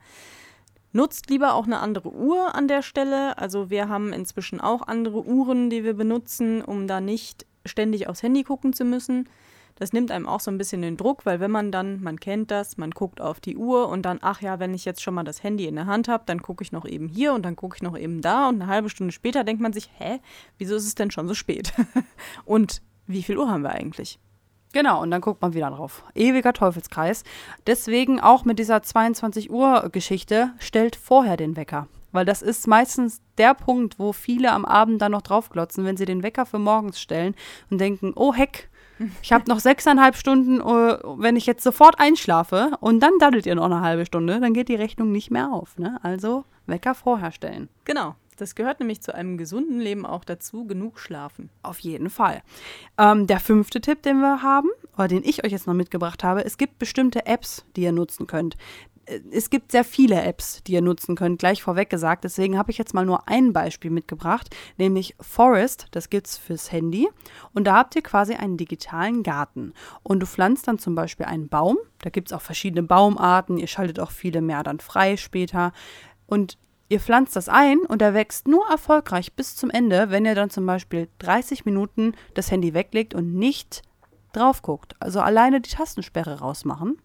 Nutzt 0.91 1.29
lieber 1.29 1.53
auch 1.53 1.65
eine 1.65 1.79
andere 1.79 2.11
Uhr 2.11 2.55
an 2.55 2.67
der 2.67 2.81
Stelle. 2.81 3.37
Also 3.37 3.69
wir 3.69 3.89
haben 3.89 4.11
inzwischen 4.11 4.59
auch 4.59 4.81
andere 4.87 5.23
Uhren, 5.23 5.69
die 5.69 5.83
wir 5.83 5.93
benutzen, 5.93 6.63
um 6.63 6.87
da 6.87 6.99
nicht 6.99 7.45
ständig 7.65 8.07
aufs 8.07 8.23
Handy 8.23 8.43
gucken 8.43 8.73
zu 8.73 8.85
müssen. 8.85 9.29
Das 9.79 9.93
nimmt 9.93 10.11
einem 10.11 10.27
auch 10.27 10.41
so 10.41 10.51
ein 10.51 10.57
bisschen 10.57 10.81
den 10.81 10.97
Druck, 10.97 11.25
weil 11.25 11.39
wenn 11.39 11.51
man 11.51 11.71
dann, 11.71 12.01
man 12.01 12.19
kennt 12.19 12.51
das, 12.51 12.77
man 12.77 12.91
guckt 12.91 13.21
auf 13.21 13.39
die 13.39 13.57
Uhr 13.57 13.87
und 13.89 14.03
dann, 14.03 14.19
ach 14.21 14.41
ja, 14.41 14.59
wenn 14.59 14.73
ich 14.73 14.85
jetzt 14.85 15.01
schon 15.01 15.13
mal 15.13 15.23
das 15.23 15.41
Handy 15.41 15.65
in 15.65 15.75
der 15.75 15.85
Hand 15.85 16.07
habe, 16.07 16.23
dann 16.25 16.41
gucke 16.41 16.63
ich 16.63 16.71
noch 16.71 16.85
eben 16.85 17.07
hier 17.07 17.33
und 17.33 17.43
dann 17.43 17.55
gucke 17.55 17.77
ich 17.77 17.81
noch 17.81 17.97
eben 17.97 18.21
da 18.21 18.49
und 18.49 18.61
eine 18.61 18.67
halbe 18.67 18.89
Stunde 18.89 19.13
später 19.13 19.43
denkt 19.43 19.61
man 19.61 19.73
sich, 19.73 19.89
hä, 19.97 20.19
wieso 20.57 20.75
ist 20.75 20.85
es 20.85 20.95
denn 20.95 21.11
schon 21.11 21.27
so 21.27 21.33
spät? 21.33 21.73
und 22.45 22.81
wie 23.07 23.23
viel 23.23 23.37
Uhr 23.37 23.49
haben 23.49 23.63
wir 23.63 23.71
eigentlich? 23.71 24.19
Genau, 24.71 25.01
und 25.01 25.09
dann 25.09 25.21
guckt 25.21 25.41
man 25.41 25.53
wieder 25.53 25.71
drauf. 25.71 26.03
Ewiger 26.13 26.53
Teufelskreis. 26.53 27.23
Deswegen 27.65 28.19
auch 28.19 28.45
mit 28.45 28.59
dieser 28.59 28.83
22 28.83 29.49
Uhr 29.49 29.89
Geschichte, 29.91 30.51
stellt 30.59 30.95
vorher 30.95 31.37
den 31.37 31.55
Wecker. 31.55 31.87
Weil 32.11 32.25
das 32.25 32.41
ist 32.41 32.67
meistens 32.67 33.21
der 33.37 33.55
Punkt, 33.55 33.97
wo 33.97 34.13
viele 34.13 34.51
am 34.51 34.65
Abend 34.65 35.01
dann 35.01 35.11
noch 35.11 35.21
draufglotzen, 35.21 35.85
wenn 35.85 35.97
sie 35.97 36.05
den 36.05 36.21
Wecker 36.21 36.45
für 36.45 36.59
morgens 36.59 36.99
stellen 36.99 37.35
und 37.71 37.79
denken, 37.79 38.13
oh 38.15 38.33
Heck, 38.33 38.69
ich 39.21 39.31
habe 39.31 39.45
noch 39.47 39.59
sechseinhalb 39.59 40.15
Stunden, 40.15 40.59
äh, 40.59 40.97
wenn 41.17 41.35
ich 41.35 41.45
jetzt 41.45 41.63
sofort 41.63 41.99
einschlafe 41.99 42.71
und 42.79 42.99
dann 42.99 43.13
daddelt 43.19 43.45
ihr 43.45 43.55
noch 43.55 43.65
eine 43.65 43.81
halbe 43.81 44.05
Stunde, 44.05 44.39
dann 44.39 44.53
geht 44.53 44.69
die 44.69 44.75
Rechnung 44.75 45.11
nicht 45.11 45.31
mehr 45.31 45.51
auf. 45.51 45.77
Ne? 45.77 45.99
Also 46.03 46.45
Wecker 46.67 46.95
vorher 46.95 47.31
stellen. 47.31 47.69
Genau. 47.85 48.15
Das 48.39 48.55
gehört 48.55 48.79
nämlich 48.79 49.01
zu 49.01 49.13
einem 49.13 49.37
gesunden 49.37 49.81
Leben 49.81 50.05
auch 50.05 50.23
dazu, 50.23 50.63
genug 50.63 50.97
schlafen. 50.97 51.49
Auf 51.61 51.79
jeden 51.79 52.09
Fall. 52.09 52.41
Ähm, 52.97 53.27
der 53.27 53.41
fünfte 53.41 53.81
Tipp, 53.81 54.01
den 54.01 54.21
wir 54.21 54.41
haben, 54.41 54.69
oder 54.95 55.09
den 55.09 55.25
ich 55.25 55.43
euch 55.43 55.51
jetzt 55.51 55.67
noch 55.67 55.73
mitgebracht 55.73 56.23
habe, 56.23 56.45
es 56.45 56.57
gibt 56.57 56.79
bestimmte 56.79 57.25
Apps, 57.25 57.65
die 57.75 57.81
ihr 57.81 57.91
nutzen 57.91 58.27
könnt. 58.27 58.55
Es 59.31 59.49
gibt 59.49 59.71
sehr 59.71 59.83
viele 59.83 60.21
Apps, 60.21 60.63
die 60.63 60.73
ihr 60.73 60.81
nutzen 60.81 61.15
könnt, 61.15 61.39
gleich 61.39 61.63
vorweg 61.63 61.89
gesagt. 61.89 62.23
Deswegen 62.23 62.57
habe 62.57 62.71
ich 62.71 62.77
jetzt 62.77 62.93
mal 62.93 63.05
nur 63.05 63.27
ein 63.27 63.53
Beispiel 63.53 63.91
mitgebracht, 63.91 64.55
nämlich 64.77 65.15
Forest. 65.19 65.87
Das 65.91 66.09
gibt 66.09 66.27
es 66.27 66.37
fürs 66.37 66.71
Handy. 66.71 67.07
Und 67.53 67.65
da 67.65 67.75
habt 67.75 67.95
ihr 67.95 68.03
quasi 68.03 68.33
einen 68.35 68.57
digitalen 68.57 69.23
Garten. 69.23 69.73
Und 70.03 70.19
du 70.19 70.25
pflanzt 70.25 70.67
dann 70.67 70.79
zum 70.79 70.95
Beispiel 70.95 71.25
einen 71.25 71.49
Baum. 71.49 71.77
Da 71.99 72.09
gibt 72.09 72.29
es 72.29 72.33
auch 72.33 72.41
verschiedene 72.41 72.83
Baumarten. 72.83 73.57
Ihr 73.57 73.67
schaltet 73.67 73.99
auch 73.99 74.11
viele 74.11 74.41
mehr 74.41 74.63
dann 74.63 74.79
frei 74.79 75.17
später. 75.17 75.73
Und 76.27 76.57
Ihr 76.91 76.99
pflanzt 76.99 77.35
das 77.35 77.49
ein 77.49 77.81
und 77.81 78.01
er 78.01 78.15
wächst 78.15 78.47
nur 78.47 78.67
erfolgreich 78.67 79.33
bis 79.33 79.55
zum 79.55 79.69
Ende, 79.69 80.09
wenn 80.09 80.25
ihr 80.25 80.33
dann 80.33 80.49
zum 80.49 80.65
Beispiel 80.65 81.07
30 81.19 81.63
Minuten 81.63 82.13
das 82.33 82.49
Handy 82.49 82.73
weglegt 82.73 83.13
und 83.13 83.35
nicht 83.35 83.83
drauf 84.33 84.63
guckt. 84.63 84.95
Also 84.99 85.21
alleine 85.21 85.61
die 85.61 85.69
Tastensperre 85.69 86.39
rausmachen, 86.39 86.99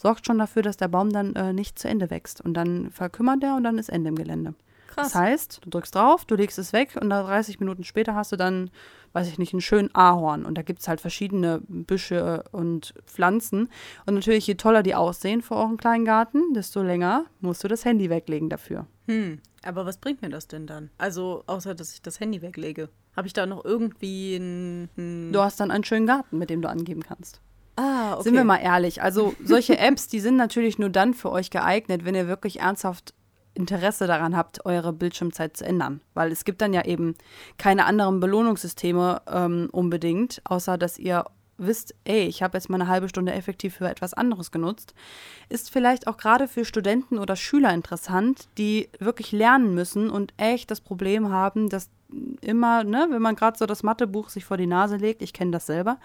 sorgt 0.00 0.26
schon 0.26 0.38
dafür, 0.38 0.62
dass 0.62 0.76
der 0.76 0.88
Baum 0.88 1.10
dann 1.10 1.34
äh, 1.36 1.52
nicht 1.52 1.78
zu 1.78 1.88
Ende 1.88 2.10
wächst. 2.10 2.40
Und 2.40 2.54
dann 2.54 2.90
verkümmert 2.90 3.42
er 3.42 3.56
und 3.56 3.64
dann 3.64 3.78
ist 3.78 3.90
Ende 3.90 4.08
im 4.08 4.16
Gelände. 4.16 4.54
Krass. 4.86 5.12
Das 5.12 5.14
heißt, 5.14 5.60
du 5.62 5.70
drückst 5.70 5.94
drauf, 5.94 6.24
du 6.24 6.34
legst 6.34 6.58
es 6.58 6.72
weg 6.72 6.98
und 7.00 7.10
30 7.10 7.60
Minuten 7.60 7.84
später 7.84 8.14
hast 8.14 8.32
du 8.32 8.36
dann, 8.36 8.70
weiß 9.12 9.28
ich 9.28 9.38
nicht, 9.38 9.52
einen 9.52 9.60
schönen 9.60 9.94
Ahorn. 9.94 10.44
Und 10.44 10.56
da 10.56 10.62
gibt 10.62 10.80
es 10.80 10.88
halt 10.88 11.00
verschiedene 11.00 11.60
Büsche 11.68 12.44
und 12.50 12.94
Pflanzen. 13.06 13.68
Und 14.06 14.14
natürlich, 14.14 14.46
je 14.46 14.54
toller 14.54 14.82
die 14.82 14.94
aussehen 14.94 15.42
für 15.42 15.54
euren 15.54 15.76
kleinen 15.76 16.04
Garten, 16.04 16.54
desto 16.54 16.82
länger 16.82 17.26
musst 17.40 17.62
du 17.62 17.68
das 17.68 17.84
Handy 17.84 18.10
weglegen 18.10 18.48
dafür. 18.48 18.86
Hm, 19.06 19.40
aber 19.62 19.86
was 19.86 19.98
bringt 19.98 20.22
mir 20.22 20.30
das 20.30 20.48
denn 20.48 20.66
dann? 20.66 20.90
Also, 20.98 21.44
außer 21.46 21.74
dass 21.74 21.92
ich 21.92 22.02
das 22.02 22.18
Handy 22.18 22.42
weglege. 22.42 22.88
Habe 23.14 23.26
ich 23.26 23.32
da 23.32 23.44
noch 23.44 23.64
irgendwie 23.64 24.36
einen. 24.36 25.32
Du 25.32 25.40
hast 25.40 25.60
dann 25.60 25.70
einen 25.70 25.84
schönen 25.84 26.06
Garten, 26.06 26.38
mit 26.38 26.48
dem 26.48 26.62
du 26.62 26.68
angeben 26.68 27.02
kannst. 27.02 27.40
Ah, 27.80 28.14
okay. 28.14 28.24
Sind 28.24 28.34
wir 28.34 28.44
mal 28.44 28.58
ehrlich. 28.58 29.02
Also, 29.02 29.34
solche 29.42 29.78
Apps, 29.78 30.08
die 30.08 30.20
sind 30.20 30.36
natürlich 30.36 30.78
nur 30.78 30.90
dann 30.90 31.14
für 31.14 31.32
euch 31.32 31.50
geeignet, 31.50 32.04
wenn 32.04 32.14
ihr 32.14 32.28
wirklich 32.28 32.60
ernsthaft 32.60 33.14
Interesse 33.54 34.06
daran 34.06 34.36
habt, 34.36 34.64
eure 34.66 34.92
Bildschirmzeit 34.92 35.56
zu 35.56 35.64
ändern. 35.64 36.02
Weil 36.14 36.30
es 36.30 36.44
gibt 36.44 36.60
dann 36.60 36.72
ja 36.72 36.84
eben 36.84 37.14
keine 37.58 37.86
anderen 37.86 38.20
Belohnungssysteme 38.20 39.22
ähm, 39.28 39.68
unbedingt, 39.72 40.40
außer 40.44 40.78
dass 40.78 40.98
ihr 40.98 41.24
wisst, 41.56 41.94
ey, 42.04 42.22
ich 42.22 42.42
habe 42.42 42.56
jetzt 42.56 42.70
mal 42.70 42.80
eine 42.80 42.88
halbe 42.88 43.08
Stunde 43.08 43.32
effektiv 43.32 43.76
für 43.76 43.88
etwas 43.88 44.14
anderes 44.14 44.50
genutzt, 44.50 44.94
ist 45.48 45.70
vielleicht 45.70 46.06
auch 46.06 46.16
gerade 46.16 46.48
für 46.48 46.64
Studenten 46.64 47.18
oder 47.18 47.36
Schüler 47.36 47.74
interessant, 47.74 48.48
die 48.56 48.88
wirklich 48.98 49.32
lernen 49.32 49.74
müssen 49.74 50.10
und 50.10 50.32
echt 50.36 50.70
das 50.70 50.80
Problem 50.80 51.30
haben, 51.30 51.68
dass 51.68 51.90
immer, 52.40 52.84
ne, 52.84 53.06
wenn 53.10 53.22
man 53.22 53.36
gerade 53.36 53.58
so 53.58 53.66
das 53.66 53.82
Mathebuch 53.82 54.28
sich 54.28 54.44
vor 54.44 54.56
die 54.56 54.66
Nase 54.66 54.96
legt, 54.96 55.22
ich 55.22 55.32
kenne 55.32 55.50
das 55.50 55.66
selber, 55.66 55.98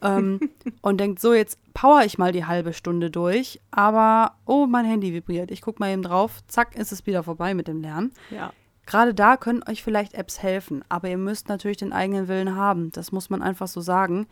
ähm, 0.00 0.40
und 0.82 0.98
denkt, 0.98 1.20
so, 1.20 1.34
jetzt 1.34 1.58
power 1.74 2.02
ich 2.04 2.18
mal 2.18 2.32
die 2.32 2.44
halbe 2.44 2.72
Stunde 2.72 3.10
durch, 3.10 3.60
aber, 3.70 4.36
oh, 4.46 4.66
mein 4.66 4.84
Handy 4.84 5.12
vibriert, 5.12 5.50
ich 5.50 5.62
gucke 5.62 5.80
mal 5.80 5.92
eben 5.92 6.02
drauf, 6.02 6.40
zack, 6.48 6.74
ist 6.76 6.92
es 6.92 7.06
wieder 7.06 7.22
vorbei 7.22 7.54
mit 7.54 7.68
dem 7.68 7.80
Lernen. 7.80 8.12
Ja. 8.30 8.52
Gerade 8.86 9.14
da 9.14 9.36
können 9.36 9.62
euch 9.68 9.82
vielleicht 9.82 10.14
Apps 10.14 10.42
helfen, 10.42 10.84
aber 10.88 11.08
ihr 11.08 11.18
müsst 11.18 11.48
natürlich 11.48 11.76
den 11.76 11.92
eigenen 11.92 12.26
Willen 12.26 12.56
haben. 12.56 12.90
Das 12.92 13.12
muss 13.12 13.30
man 13.30 13.40
einfach 13.40 13.68
so 13.68 13.80
sagen. 13.80 14.26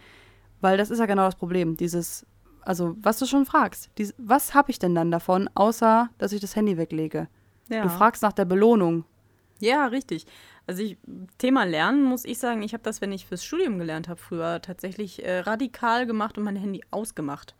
Weil 0.61 0.77
das 0.77 0.91
ist 0.91 0.99
ja 0.99 1.07
genau 1.07 1.25
das 1.25 1.37
Problem. 1.37 1.77
Dieses, 1.77 2.27
also 2.63 2.97
was 3.01 3.19
du 3.19 3.27
schon 3.27 3.47
fragst, 3.47 3.91
dies, 3.99 4.15
was 4.19 4.55
habe 4.55 4.71
ich 4.71 4.79
denn 4.79 4.95
dann 4.95 5.11
davon, 5.11 5.49
außer 5.55 6.11
dass 6.19 6.33
ich 6.33 6.41
das 6.41 6.57
Handy 6.57 6.77
weglege? 6.77 7.29
Ja. 7.69 7.83
Du 7.83 7.89
fragst 7.89 8.23
nach 8.23 8.33
der 8.33 8.45
Belohnung. 8.45 9.05
Ja, 9.61 9.87
richtig. 9.87 10.27
Also 10.67 10.83
ich, 10.83 10.97
Thema 11.39 11.65
Lernen 11.65 12.05
muss 12.05 12.25
ich 12.25 12.39
sagen, 12.39 12.63
ich 12.63 12.73
habe 12.73 12.83
das, 12.83 13.01
wenn 13.01 13.13
ich 13.13 13.27
fürs 13.27 13.45
Studium 13.45 13.79
gelernt 13.79 14.09
habe, 14.09 14.21
früher 14.21 14.63
tatsächlich 14.63 15.25
äh, 15.25 15.41
radikal 15.41 16.07
gemacht 16.07 16.39
und 16.39 16.45
mein 16.45 16.57
Handy 16.57 16.83
ausgemacht. 16.91 17.55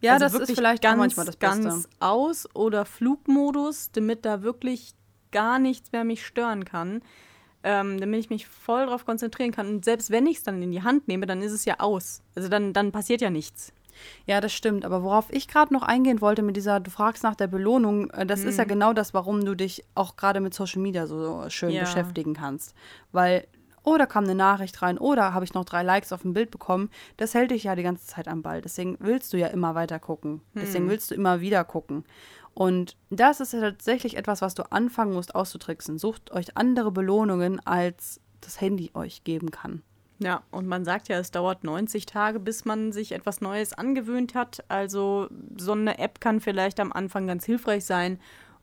Ja, 0.00 0.14
also 0.14 0.38
das 0.38 0.48
ist 0.48 0.54
vielleicht 0.54 0.82
ganz, 0.82 0.98
manchmal 0.98 1.26
das 1.26 1.36
Beste. 1.36 1.62
ganz 1.62 1.88
aus 1.98 2.48
oder 2.54 2.84
Flugmodus, 2.84 3.90
damit 3.92 4.24
da 4.24 4.42
wirklich 4.42 4.94
gar 5.32 5.58
nichts 5.58 5.90
mehr 5.92 6.04
mich 6.04 6.24
stören 6.24 6.64
kann 6.64 7.02
ähm, 7.64 7.98
damit 7.98 8.20
ich 8.20 8.30
mich 8.30 8.46
voll 8.46 8.84
darauf 8.84 9.06
konzentrieren 9.06 9.50
kann. 9.50 9.66
Und 9.66 9.84
selbst 9.84 10.10
wenn 10.10 10.26
ich 10.26 10.36
es 10.36 10.42
dann 10.42 10.62
in 10.62 10.70
die 10.70 10.82
Hand 10.82 11.08
nehme, 11.08 11.26
dann 11.26 11.42
ist 11.42 11.52
es 11.52 11.64
ja 11.64 11.80
aus. 11.80 12.22
Also 12.36 12.48
dann, 12.48 12.74
dann 12.74 12.92
passiert 12.92 13.22
ja 13.22 13.30
nichts. 13.30 13.72
Ja, 14.26 14.40
das 14.40 14.52
stimmt. 14.52 14.84
Aber 14.84 15.02
worauf 15.02 15.32
ich 15.32 15.48
gerade 15.48 15.72
noch 15.72 15.82
eingehen 15.82 16.20
wollte 16.20 16.42
mit 16.42 16.56
dieser, 16.56 16.80
du 16.80 16.90
fragst 16.90 17.22
nach 17.22 17.34
der 17.34 17.46
Belohnung, 17.46 18.10
äh, 18.10 18.26
das 18.26 18.42
mhm. 18.42 18.48
ist 18.48 18.58
ja 18.58 18.64
mhm. 18.64 18.68
genau 18.68 18.92
das, 18.92 19.14
warum 19.14 19.44
du 19.44 19.54
dich 19.54 19.84
auch 19.94 20.16
gerade 20.16 20.40
mit 20.40 20.54
Social 20.54 20.80
Media 20.80 21.06
so 21.06 21.44
schön 21.48 21.70
ja. 21.70 21.82
beschäftigen 21.82 22.34
kannst. 22.34 22.74
Weil, 23.12 23.46
oh, 23.82 23.96
da 23.98 24.06
kam 24.06 24.24
eine 24.24 24.34
Nachricht 24.34 24.80
rein, 24.82 24.98
oder 24.98 25.34
habe 25.34 25.44
ich 25.44 25.54
noch 25.54 25.64
drei 25.64 25.82
Likes 25.82 26.12
auf 26.12 26.24
ein 26.24 26.34
Bild 26.34 26.50
bekommen. 26.50 26.90
Das 27.16 27.34
hält 27.34 27.50
dich 27.50 27.64
ja 27.64 27.74
die 27.76 27.82
ganze 27.82 28.06
Zeit 28.06 28.28
am 28.28 28.42
Ball. 28.42 28.60
Deswegen 28.60 28.96
willst 29.00 29.32
du 29.32 29.36
ja 29.36 29.48
immer 29.48 29.74
weiter 29.74 29.98
gucken. 29.98 30.40
Deswegen 30.54 30.86
mhm. 30.86 30.90
willst 30.90 31.10
du 31.10 31.14
immer 31.14 31.40
wieder 31.40 31.64
gucken. 31.64 32.04
Und 32.54 32.96
das 33.10 33.40
ist 33.40 33.52
ja 33.52 33.60
tatsächlich 33.60 34.16
etwas, 34.16 34.40
was 34.40 34.54
du 34.54 34.62
anfangen 34.70 35.12
musst 35.12 35.34
auszutricksen. 35.34 35.98
Sucht 35.98 36.30
euch 36.30 36.56
andere 36.56 36.92
Belohnungen, 36.92 37.64
als 37.66 38.20
das 38.40 38.60
Handy 38.60 38.90
euch 38.94 39.24
geben 39.24 39.50
kann. 39.50 39.82
Ja, 40.24 40.42
und 40.50 40.66
man 40.66 40.86
sagt 40.86 41.08
ja, 41.08 41.18
es 41.18 41.32
dauert 41.32 41.64
90 41.64 42.06
Tage, 42.06 42.40
bis 42.40 42.64
man 42.64 42.92
sich 42.92 43.12
etwas 43.12 43.42
Neues 43.42 43.74
angewöhnt 43.74 44.34
hat. 44.34 44.64
Also 44.68 45.28
so 45.58 45.72
eine 45.72 45.98
App 45.98 46.18
kann 46.18 46.40
vielleicht 46.40 46.80
am 46.80 46.92
Anfang 46.92 47.26
ganz 47.26 47.44
hilfreich 47.44 47.84
sein, 47.84 48.18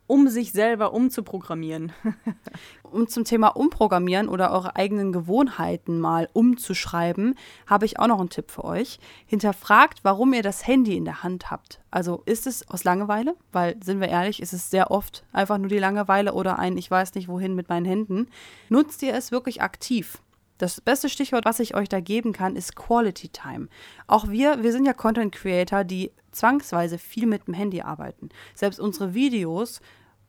um 0.08 0.28
sich 0.28 0.54
selber 0.54 0.92
umzuprogrammieren. 0.92 1.92
um 2.82 3.08
zum 3.08 3.26
Thema 3.26 3.50
Umprogrammieren 3.50 4.28
oder 4.28 4.52
eure 4.52 4.76
eigenen 4.76 5.12
Gewohnheiten 5.12 6.00
mal 6.00 6.30
umzuschreiben, 6.34 7.36
habe 7.68 7.86
ich 7.86 8.00
auch 8.00 8.08
noch 8.08 8.20
einen 8.20 8.32
Tipp 8.32 8.50
für 8.50 8.66
euch. 8.66 9.00
Hinterfragt, 9.28 10.00
warum 10.02 10.34
ihr 10.34 10.42
das 10.42 10.66
Handy 10.66 10.98
in 10.98 11.06
der 11.06 11.22
Hand 11.22 11.52
habt. 11.52 11.80
Also 11.92 12.24
ist 12.26 12.48
es 12.48 12.68
aus 12.72 12.84
Langeweile? 12.84 13.36
Weil, 13.52 13.78
sind 13.84 14.02
wir 14.02 14.10
ehrlich, 14.10 14.42
ist 14.42 14.54
es 14.54 14.72
sehr 14.72 14.90
oft 14.90 15.24
einfach 15.32 15.60
nur 15.60 15.70
die 15.70 15.78
Langeweile 15.78 16.34
oder 16.34 16.58
ein 16.58 16.76
Ich 16.76 16.90
weiß 16.90 17.14
nicht 17.14 17.28
wohin 17.28 17.54
mit 17.54 17.70
meinen 17.70 17.86
Händen. 17.86 18.30
Nutzt 18.68 19.04
ihr 19.04 19.14
es 19.14 19.32
wirklich 19.32 19.62
aktiv? 19.62 20.20
Das 20.62 20.80
beste 20.80 21.10
Stichwort, 21.10 21.46
was 21.46 21.60
ich 21.60 21.74
euch 21.74 21.90
da 21.90 22.00
geben 22.02 22.34
kann, 22.34 22.56
ist 22.56 22.76
Quality 22.76 23.30
Time. 23.30 23.68
Auch 24.06 24.30
wir, 24.30 24.62
wir 24.62 24.72
sind 24.72 24.86
ja 24.86 24.94
Content 24.94 25.34
Creator, 25.34 25.84
die 25.84 26.12
zwangsweise 26.32 27.00
viel 27.00 27.26
mit 27.26 27.48
dem 27.48 27.56
Handy 27.56 27.82
arbeiten. 27.82 28.30
Selbst 28.54 28.80
unsere 28.80 29.16
Videos 29.16 29.82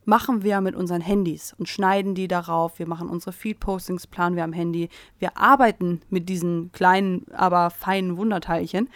machen 0.07 0.42
wir 0.42 0.62
mit 0.62 0.75
unseren 0.75 1.03
Handys 1.03 1.55
und 1.59 1.68
schneiden 1.68 2.14
die 2.14 2.29
darauf. 2.29 2.79
Wir 2.79 2.88
machen 2.88 3.11
unsere 3.11 3.33
Feed-Postings, 3.33 4.07
planen 4.07 4.35
wir 4.35 4.45
am 4.45 4.55
Handy. 4.55 4.88
Wir 5.18 5.37
arbeiten 5.37 6.01
mit 6.09 6.31
diesen 6.31 6.73
kleinen, 6.73 7.27
aber 7.35 7.68
feinen 7.68 8.16
Wunderteilchen. 8.16 8.88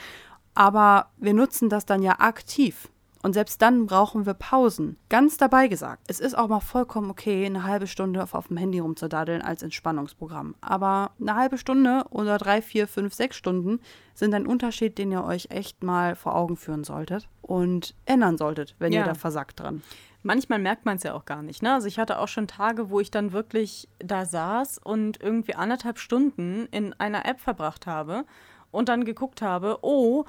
Aber 0.55 1.11
wir 1.19 1.35
nutzen 1.35 1.69
das 1.69 1.85
dann 1.85 2.03
ja 2.03 2.19
aktiv. 2.19 2.89
Und 3.27 3.33
selbst 3.33 3.61
dann 3.61 3.87
brauchen 3.87 4.25
wir 4.25 4.35
Pausen. 4.35 4.99
Ganz 5.09 5.37
dabei 5.37 5.67
gesagt, 5.67 6.05
es 6.07 6.21
ist 6.21 6.39
auch 6.39 6.47
mal 6.47 6.61
vollkommen 6.61 7.11
okay, 7.11 7.45
eine 7.45 7.65
halbe 7.65 7.89
Stunde 7.89 8.23
auf, 8.23 8.35
auf 8.35 8.47
dem 8.47 8.57
Handy 8.57 8.79
rumzudaddeln 8.79 9.43
als 9.43 9.65
Entspannungsprogramm. 9.65 10.55
Aber 10.61 11.11
eine 11.21 11.35
halbe 11.35 11.59
Stunde 11.59 12.05
oder 12.11 12.39
drei, 12.39 12.63
vier, 12.63 12.87
fünf, 12.87 13.15
sechs 13.15 13.35
Stunden 13.35 13.81
sind 14.15 14.33
ein 14.33 14.47
Unterschied, 14.47 14.97
den 14.97 15.11
ihr 15.11 15.25
euch 15.25 15.49
echt 15.51 15.83
mal 15.83 16.15
vor 16.15 16.37
Augen 16.37 16.57
führen 16.57 16.85
solltet 16.85 17.29
und 17.43 17.97
ändern 18.05 18.39
solltet, 18.39 18.77
wenn 18.79 18.93
ja. 18.93 19.01
ihr 19.01 19.07
da 19.07 19.15
versagt 19.15 19.59
dran 19.59 19.83
manchmal 20.23 20.59
merkt 20.59 20.85
man 20.85 20.97
es 20.97 21.05
ja 21.05 21.15
auch 21.15 21.25
gar 21.25 21.43
nicht. 21.43 21.63
Ne? 21.63 21.73
Also 21.73 21.87
ich 21.87 22.01
hatte 22.01 22.19
auch 22.19 22.27
schon 22.27 22.49
Tage, 22.49 22.91
wo 22.91 22.99
ich 22.99 23.13
dann 23.13 23.31
wirklich 23.33 23.89
da 24.01 24.25
saß 24.25 24.79
und 24.83 25.23
irgendwie 25.23 25.55
anderthalb 25.55 25.99
Stunden 26.01 26.67
in 26.73 26.93
einer 26.95 27.27
App 27.27 27.39
verbracht 27.39 27.87
habe 27.87 28.25
und 28.73 28.89
dann 28.89 29.05
geguckt 29.05 29.41
habe, 29.41 29.79
oh, 29.83 30.25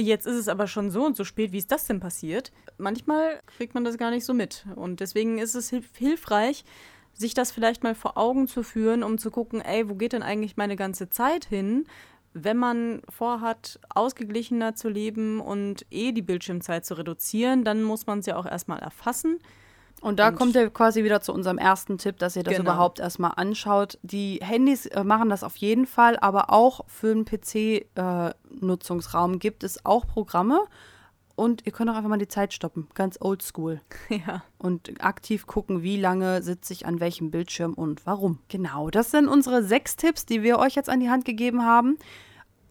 jetzt 0.00 0.26
ist 0.26 0.36
es 0.36 0.48
aber 0.48 0.66
schon 0.66 0.90
so 0.90 1.04
und 1.04 1.16
so 1.16 1.24
spät, 1.24 1.52
wie 1.52 1.58
ist 1.58 1.70
das 1.70 1.86
denn 1.86 2.00
passiert? 2.00 2.52
Manchmal 2.78 3.40
kriegt 3.56 3.74
man 3.74 3.84
das 3.84 3.98
gar 3.98 4.10
nicht 4.10 4.24
so 4.24 4.34
mit. 4.34 4.66
Und 4.76 5.00
deswegen 5.00 5.38
ist 5.38 5.54
es 5.54 5.70
hilf 5.70 5.96
hilfreich, 5.96 6.64
sich 7.12 7.34
das 7.34 7.52
vielleicht 7.52 7.82
mal 7.82 7.94
vor 7.94 8.16
Augen 8.16 8.48
zu 8.48 8.62
führen, 8.62 9.02
um 9.02 9.18
zu 9.18 9.30
gucken, 9.30 9.60
ey, 9.60 9.88
wo 9.88 9.94
geht 9.94 10.12
denn 10.12 10.22
eigentlich 10.22 10.56
meine 10.56 10.76
ganze 10.76 11.10
Zeit 11.10 11.44
hin? 11.44 11.86
Wenn 12.32 12.56
man 12.56 13.02
vorhat, 13.08 13.80
ausgeglichener 13.88 14.74
zu 14.74 14.88
leben 14.88 15.40
und 15.40 15.84
eh 15.90 16.12
die 16.12 16.22
Bildschirmzeit 16.22 16.86
zu 16.86 16.94
reduzieren, 16.94 17.64
dann 17.64 17.82
muss 17.82 18.06
man 18.06 18.20
es 18.20 18.26
ja 18.26 18.36
auch 18.36 18.46
erstmal 18.46 18.78
erfassen. 18.78 19.38
Und 20.00 20.18
da 20.18 20.28
Und- 20.28 20.36
kommt 20.36 20.54
ihr 20.54 20.70
quasi 20.70 21.04
wieder 21.04 21.20
zu 21.20 21.34
unserem 21.34 21.58
ersten 21.58 21.98
Tipp, 21.98 22.16
dass 22.18 22.34
ihr 22.34 22.42
das 22.42 22.56
Genau. 22.56 22.70
überhaupt 22.70 22.98
erstmal 23.00 23.32
anschaut. 23.36 23.98
Die 24.02 24.40
Handys 24.42 24.86
äh, 24.86 25.04
machen 25.04 25.28
das 25.28 25.44
auf 25.44 25.56
jeden 25.56 25.86
Fall, 25.86 26.16
aber 26.18 26.50
auch 26.50 26.80
für 26.86 27.14
den 27.14 27.26
PC-Nutzungsraum 27.26 29.38
gibt 29.38 29.64
es 29.64 29.84
auch 29.84 30.06
Programme. 30.06 30.60
Und 31.36 31.64
ihr 31.64 31.72
könnt 31.72 31.88
auch 31.90 31.94
einfach 31.94 32.10
mal 32.10 32.18
die 32.18 32.28
Zeit 32.28 32.52
stoppen, 32.52 32.88
ganz 32.94 33.16
oldschool. 33.20 33.80
Ja. 34.10 34.42
Und 34.58 35.02
aktiv 35.02 35.46
gucken, 35.46 35.82
wie 35.82 35.96
lange 35.98 36.42
sitze 36.42 36.72
ich 36.74 36.84
an 36.86 37.00
welchem 37.00 37.30
Bildschirm 37.30 37.72
und 37.74 38.04
warum. 38.04 38.38
Genau, 38.48 38.90
das 38.90 39.10
sind 39.10 39.26
unsere 39.28 39.62
sechs 39.62 39.96
Tipps, 39.96 40.26
die 40.26 40.42
wir 40.42 40.58
euch 40.58 40.74
jetzt 40.74 40.90
an 40.90 41.00
die 41.00 41.08
Hand 41.08 41.24
gegeben 41.24 41.64
haben. 41.64 41.96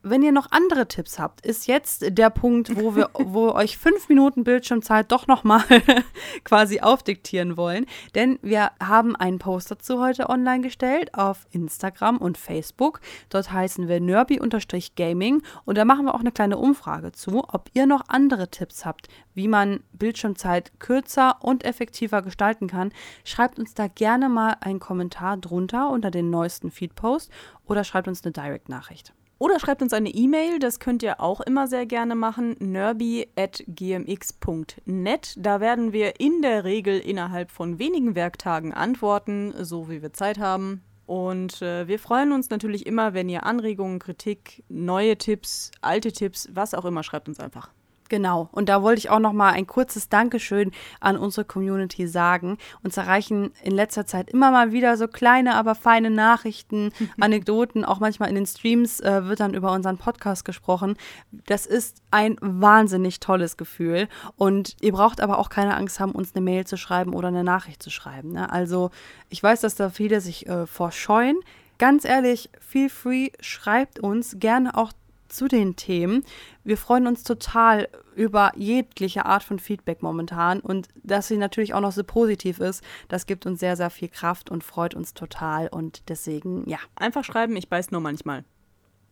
Wenn 0.02 0.22
ihr 0.22 0.32
noch 0.32 0.52
andere 0.52 0.88
Tipps 0.88 1.20
habt, 1.20 1.46
ist 1.46 1.68
jetzt 1.68 2.18
der 2.18 2.30
Punkt, 2.30 2.76
wo 2.78 2.96
wir, 2.96 3.10
wo 3.14 3.52
euch 3.52 3.78
fünf 3.78 4.08
Minuten 4.08 4.46
Bildschirmzeit 4.46 5.12
doch 5.12 5.28
nochmal 5.28 5.64
quasi 6.46 6.80
aufdiktieren 6.80 7.58
wollen. 7.58 7.86
Denn 8.16 8.40
wir 8.42 8.72
haben 8.82 9.16
einen 9.18 9.40
Post 9.40 9.72
dazu 9.72 10.00
heute 10.02 10.30
online 10.30 10.62
gestellt 10.62 11.14
auf 11.16 11.48
Instagram 11.52 12.18
und 12.18 12.38
Facebook. 12.38 13.02
Dort 13.30 13.52
heißen 13.52 13.90
wir 13.90 14.00
nerby-gaming 14.00 15.44
und 15.66 15.78
da 15.78 15.84
machen 15.84 16.06
wir 16.06 16.16
auch 16.16 16.22
eine 16.22 16.32
kleine 16.32 16.58
Umfrage 16.58 17.12
zu, 17.12 17.44
ob 17.48 17.70
ihr 17.74 17.86
noch 17.86 18.04
andere 18.08 18.50
Tipps 18.50 18.86
habt, 18.86 19.10
wie 19.34 19.50
man 19.50 19.82
Bildschirmzeit 19.92 20.80
kürzer 20.80 21.38
und 21.42 21.66
effektiver 21.66 22.22
gestalten 22.22 22.68
kann. 22.68 22.94
Schreibt 23.26 23.60
uns 23.60 23.74
da 23.74 23.88
gerne 23.88 24.30
mal 24.30 24.56
einen 24.62 24.80
Kommentar 24.80 25.36
drunter 25.36 25.90
unter 25.90 26.10
den 26.10 26.30
neuesten 26.30 26.72
Feedpost 26.72 27.30
oder 27.66 27.84
schreibt 27.84 28.08
uns 28.08 28.24
eine 28.24 28.32
Direct-Nachricht. 28.32 29.14
Oder 29.40 29.60
schreibt 29.60 29.82
uns 29.82 29.94
eine 29.94 30.10
E-Mail, 30.10 30.60
das 30.60 30.82
könnt 30.82 31.02
ihr 31.02 31.22
auch 31.22 31.40
immer 31.40 31.68
sehr 31.68 31.86
gerne 31.86 32.16
machen, 32.16 32.58
nerby.gmx.net. 32.60 35.36
Da 35.38 35.62
werden 35.62 35.94
wir 35.94 36.20
in 36.20 36.42
der 36.42 36.66
Regel 36.66 37.00
innerhalb 37.00 37.50
von 37.50 37.80
wenigen 37.80 38.16
Werktagen 38.16 38.74
antworten, 38.74 39.54
so 39.62 39.90
wie 39.90 40.02
wir 40.02 40.12
Zeit 40.12 40.40
haben. 40.40 40.82
Und 41.06 41.62
äh, 41.62 41.88
wir 41.88 42.00
freuen 42.00 42.34
uns 42.34 42.50
natürlich 42.50 42.86
immer, 42.86 43.14
wenn 43.14 43.30
ihr 43.30 43.46
Anregungen, 43.46 44.00
Kritik, 44.00 44.66
neue 44.68 45.18
Tipps, 45.18 45.72
alte 45.80 46.12
Tipps, 46.12 46.50
was 46.52 46.74
auch 46.74 46.84
immer, 46.84 47.04
schreibt 47.04 47.30
uns 47.30 47.40
einfach. 47.40 47.70
Genau. 48.10 48.50
Und 48.52 48.70
da 48.70 48.82
wollte 48.82 48.98
ich 48.98 49.12
auch 49.12 49.20
noch 49.20 49.34
mal 49.34 49.52
ein 49.52 49.68
kurzes 49.68 50.10
Dankeschön 50.10 50.72
an 51.00 51.16
unsere 51.16 51.46
Community 51.46 52.08
sagen. 52.08 52.58
Uns 52.84 52.98
erreichen 52.98 53.52
in 53.64 53.72
letzter 53.72 54.08
Zeit 54.08 54.32
immer 54.32 54.50
mal 54.50 54.72
wieder 54.72 54.98
so 54.98 55.08
kleine, 55.08 55.56
aber 55.56 55.76
feine 55.76 56.10
Nachrichten, 56.10 56.92
Anekdoten. 57.20 57.86
Auch 57.86 58.00
manchmal 58.00 58.30
in 58.30 58.36
den 58.36 58.48
Streams 58.48 59.00
äh, 59.00 59.26
wird 59.26 59.40
dann 59.40 59.54
über 59.54 59.72
unseren 59.72 59.98
Podcast 59.98 60.44
gesprochen. 60.44 60.98
Das 61.32 61.68
ist 61.68 62.02
ein 62.10 62.36
wahnsinnig 62.42 63.20
tolles 63.20 63.58
Gefühl. 63.58 64.08
Und 64.36 64.76
ihr 64.82 64.92
braucht 64.92 65.22
aber 65.22 65.38
auch 65.38 65.50
keine 65.50 65.78
Angst 65.78 66.00
haben, 66.00 66.12
uns 66.12 66.36
eine 66.36 66.44
Mail 66.44 66.66
zu 66.66 66.78
schreiben 66.78 67.14
oder 67.14 67.28
eine 67.28 67.44
Nachricht 67.44 67.84
zu 67.84 67.92
schreiben. 67.92 68.32
Ne? 68.34 68.52
Also 68.52 68.90
ich 69.30 69.42
weiß, 69.44 69.62
dass 69.62 69.76
da 69.76 69.92
viele 69.92 70.20
sich 70.20 70.48
äh, 70.48 70.66
vorscheuen. 70.66 71.40
Ganz 71.78 72.06
ehrlich, 72.06 72.50
feel 72.60 72.90
free, 72.90 73.30
schreibt 73.40 74.00
uns 74.00 74.38
gerne 74.40 74.76
auch 74.76 74.92
zu 75.30 75.48
den 75.48 75.76
Themen. 75.76 76.24
Wir 76.64 76.78
freuen 76.78 77.08
uns 77.08 77.24
total 77.24 77.88
über 78.16 78.52
jegliche 78.56 79.26
Art 79.26 79.44
von 79.44 79.60
Feedback 79.60 80.04
momentan 80.04 80.60
und 80.60 80.88
dass 81.04 81.28
sie 81.28 81.38
natürlich 81.38 81.74
auch 81.74 81.82
noch 81.82 81.92
so 81.92 82.04
positiv 82.04 82.60
ist, 82.60 82.84
das 83.08 83.26
gibt 83.26 83.46
uns 83.46 83.60
sehr, 83.60 83.76
sehr 83.76 83.90
viel 83.90 84.10
Kraft 84.10 84.50
und 84.50 84.64
freut 84.64 84.94
uns 84.94 85.14
total 85.14 85.68
und 85.68 86.10
deswegen, 86.10 86.70
ja. 86.70 86.80
Einfach 86.96 87.24
schreiben, 87.24 87.56
ich 87.56 87.70
beiß 87.70 87.92
nur 87.92 88.02
manchmal. 88.02 88.44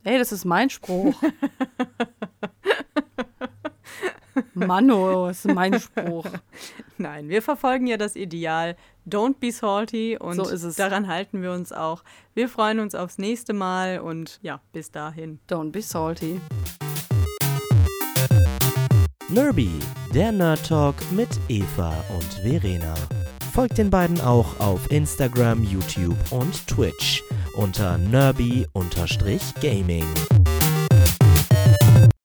Hey, 0.03 0.17
das 0.17 0.31
ist 0.31 0.45
mein 0.45 0.69
Spruch. 0.69 1.15
Mano, 4.53 5.27
das 5.27 5.45
ist 5.45 5.53
mein 5.53 5.79
Spruch. 5.79 6.25
Nein, 6.99 7.29
wir 7.29 7.41
verfolgen 7.41 7.87
ja 7.87 7.97
das 7.97 8.15
Ideal. 8.15 8.75
Don't 9.07 9.35
be 9.39 9.51
salty 9.51 10.17
und 10.17 10.35
So 10.35 10.49
ist 10.49 10.63
es. 10.63 10.75
daran 10.75 11.07
halten 11.07 11.41
wir 11.41 11.51
uns 11.51 11.71
auch. 11.71 12.03
Wir 12.33 12.49
freuen 12.49 12.79
uns 12.79 12.95
aufs 12.95 13.17
nächste 13.17 13.53
Mal 13.53 13.99
und 13.99 14.39
ja, 14.41 14.59
bis 14.73 14.91
dahin. 14.91 15.39
Don't 15.49 15.71
be 15.71 15.81
salty. 15.81 16.41
Nerby, 19.29 19.69
der 20.13 20.31
Nerd 20.31 20.65
Talk 20.67 20.95
mit 21.11 21.29
Eva 21.49 21.93
und 22.15 22.33
Verena. 22.43 22.93
Folgt 23.53 23.77
den 23.77 23.89
beiden 23.89 24.21
auch 24.21 24.59
auf 24.59 24.89
Instagram, 24.91 25.63
YouTube 25.63 26.17
und 26.31 26.67
Twitch 26.67 27.23
unter 27.55 27.97
nerby-gaming. 27.97 30.05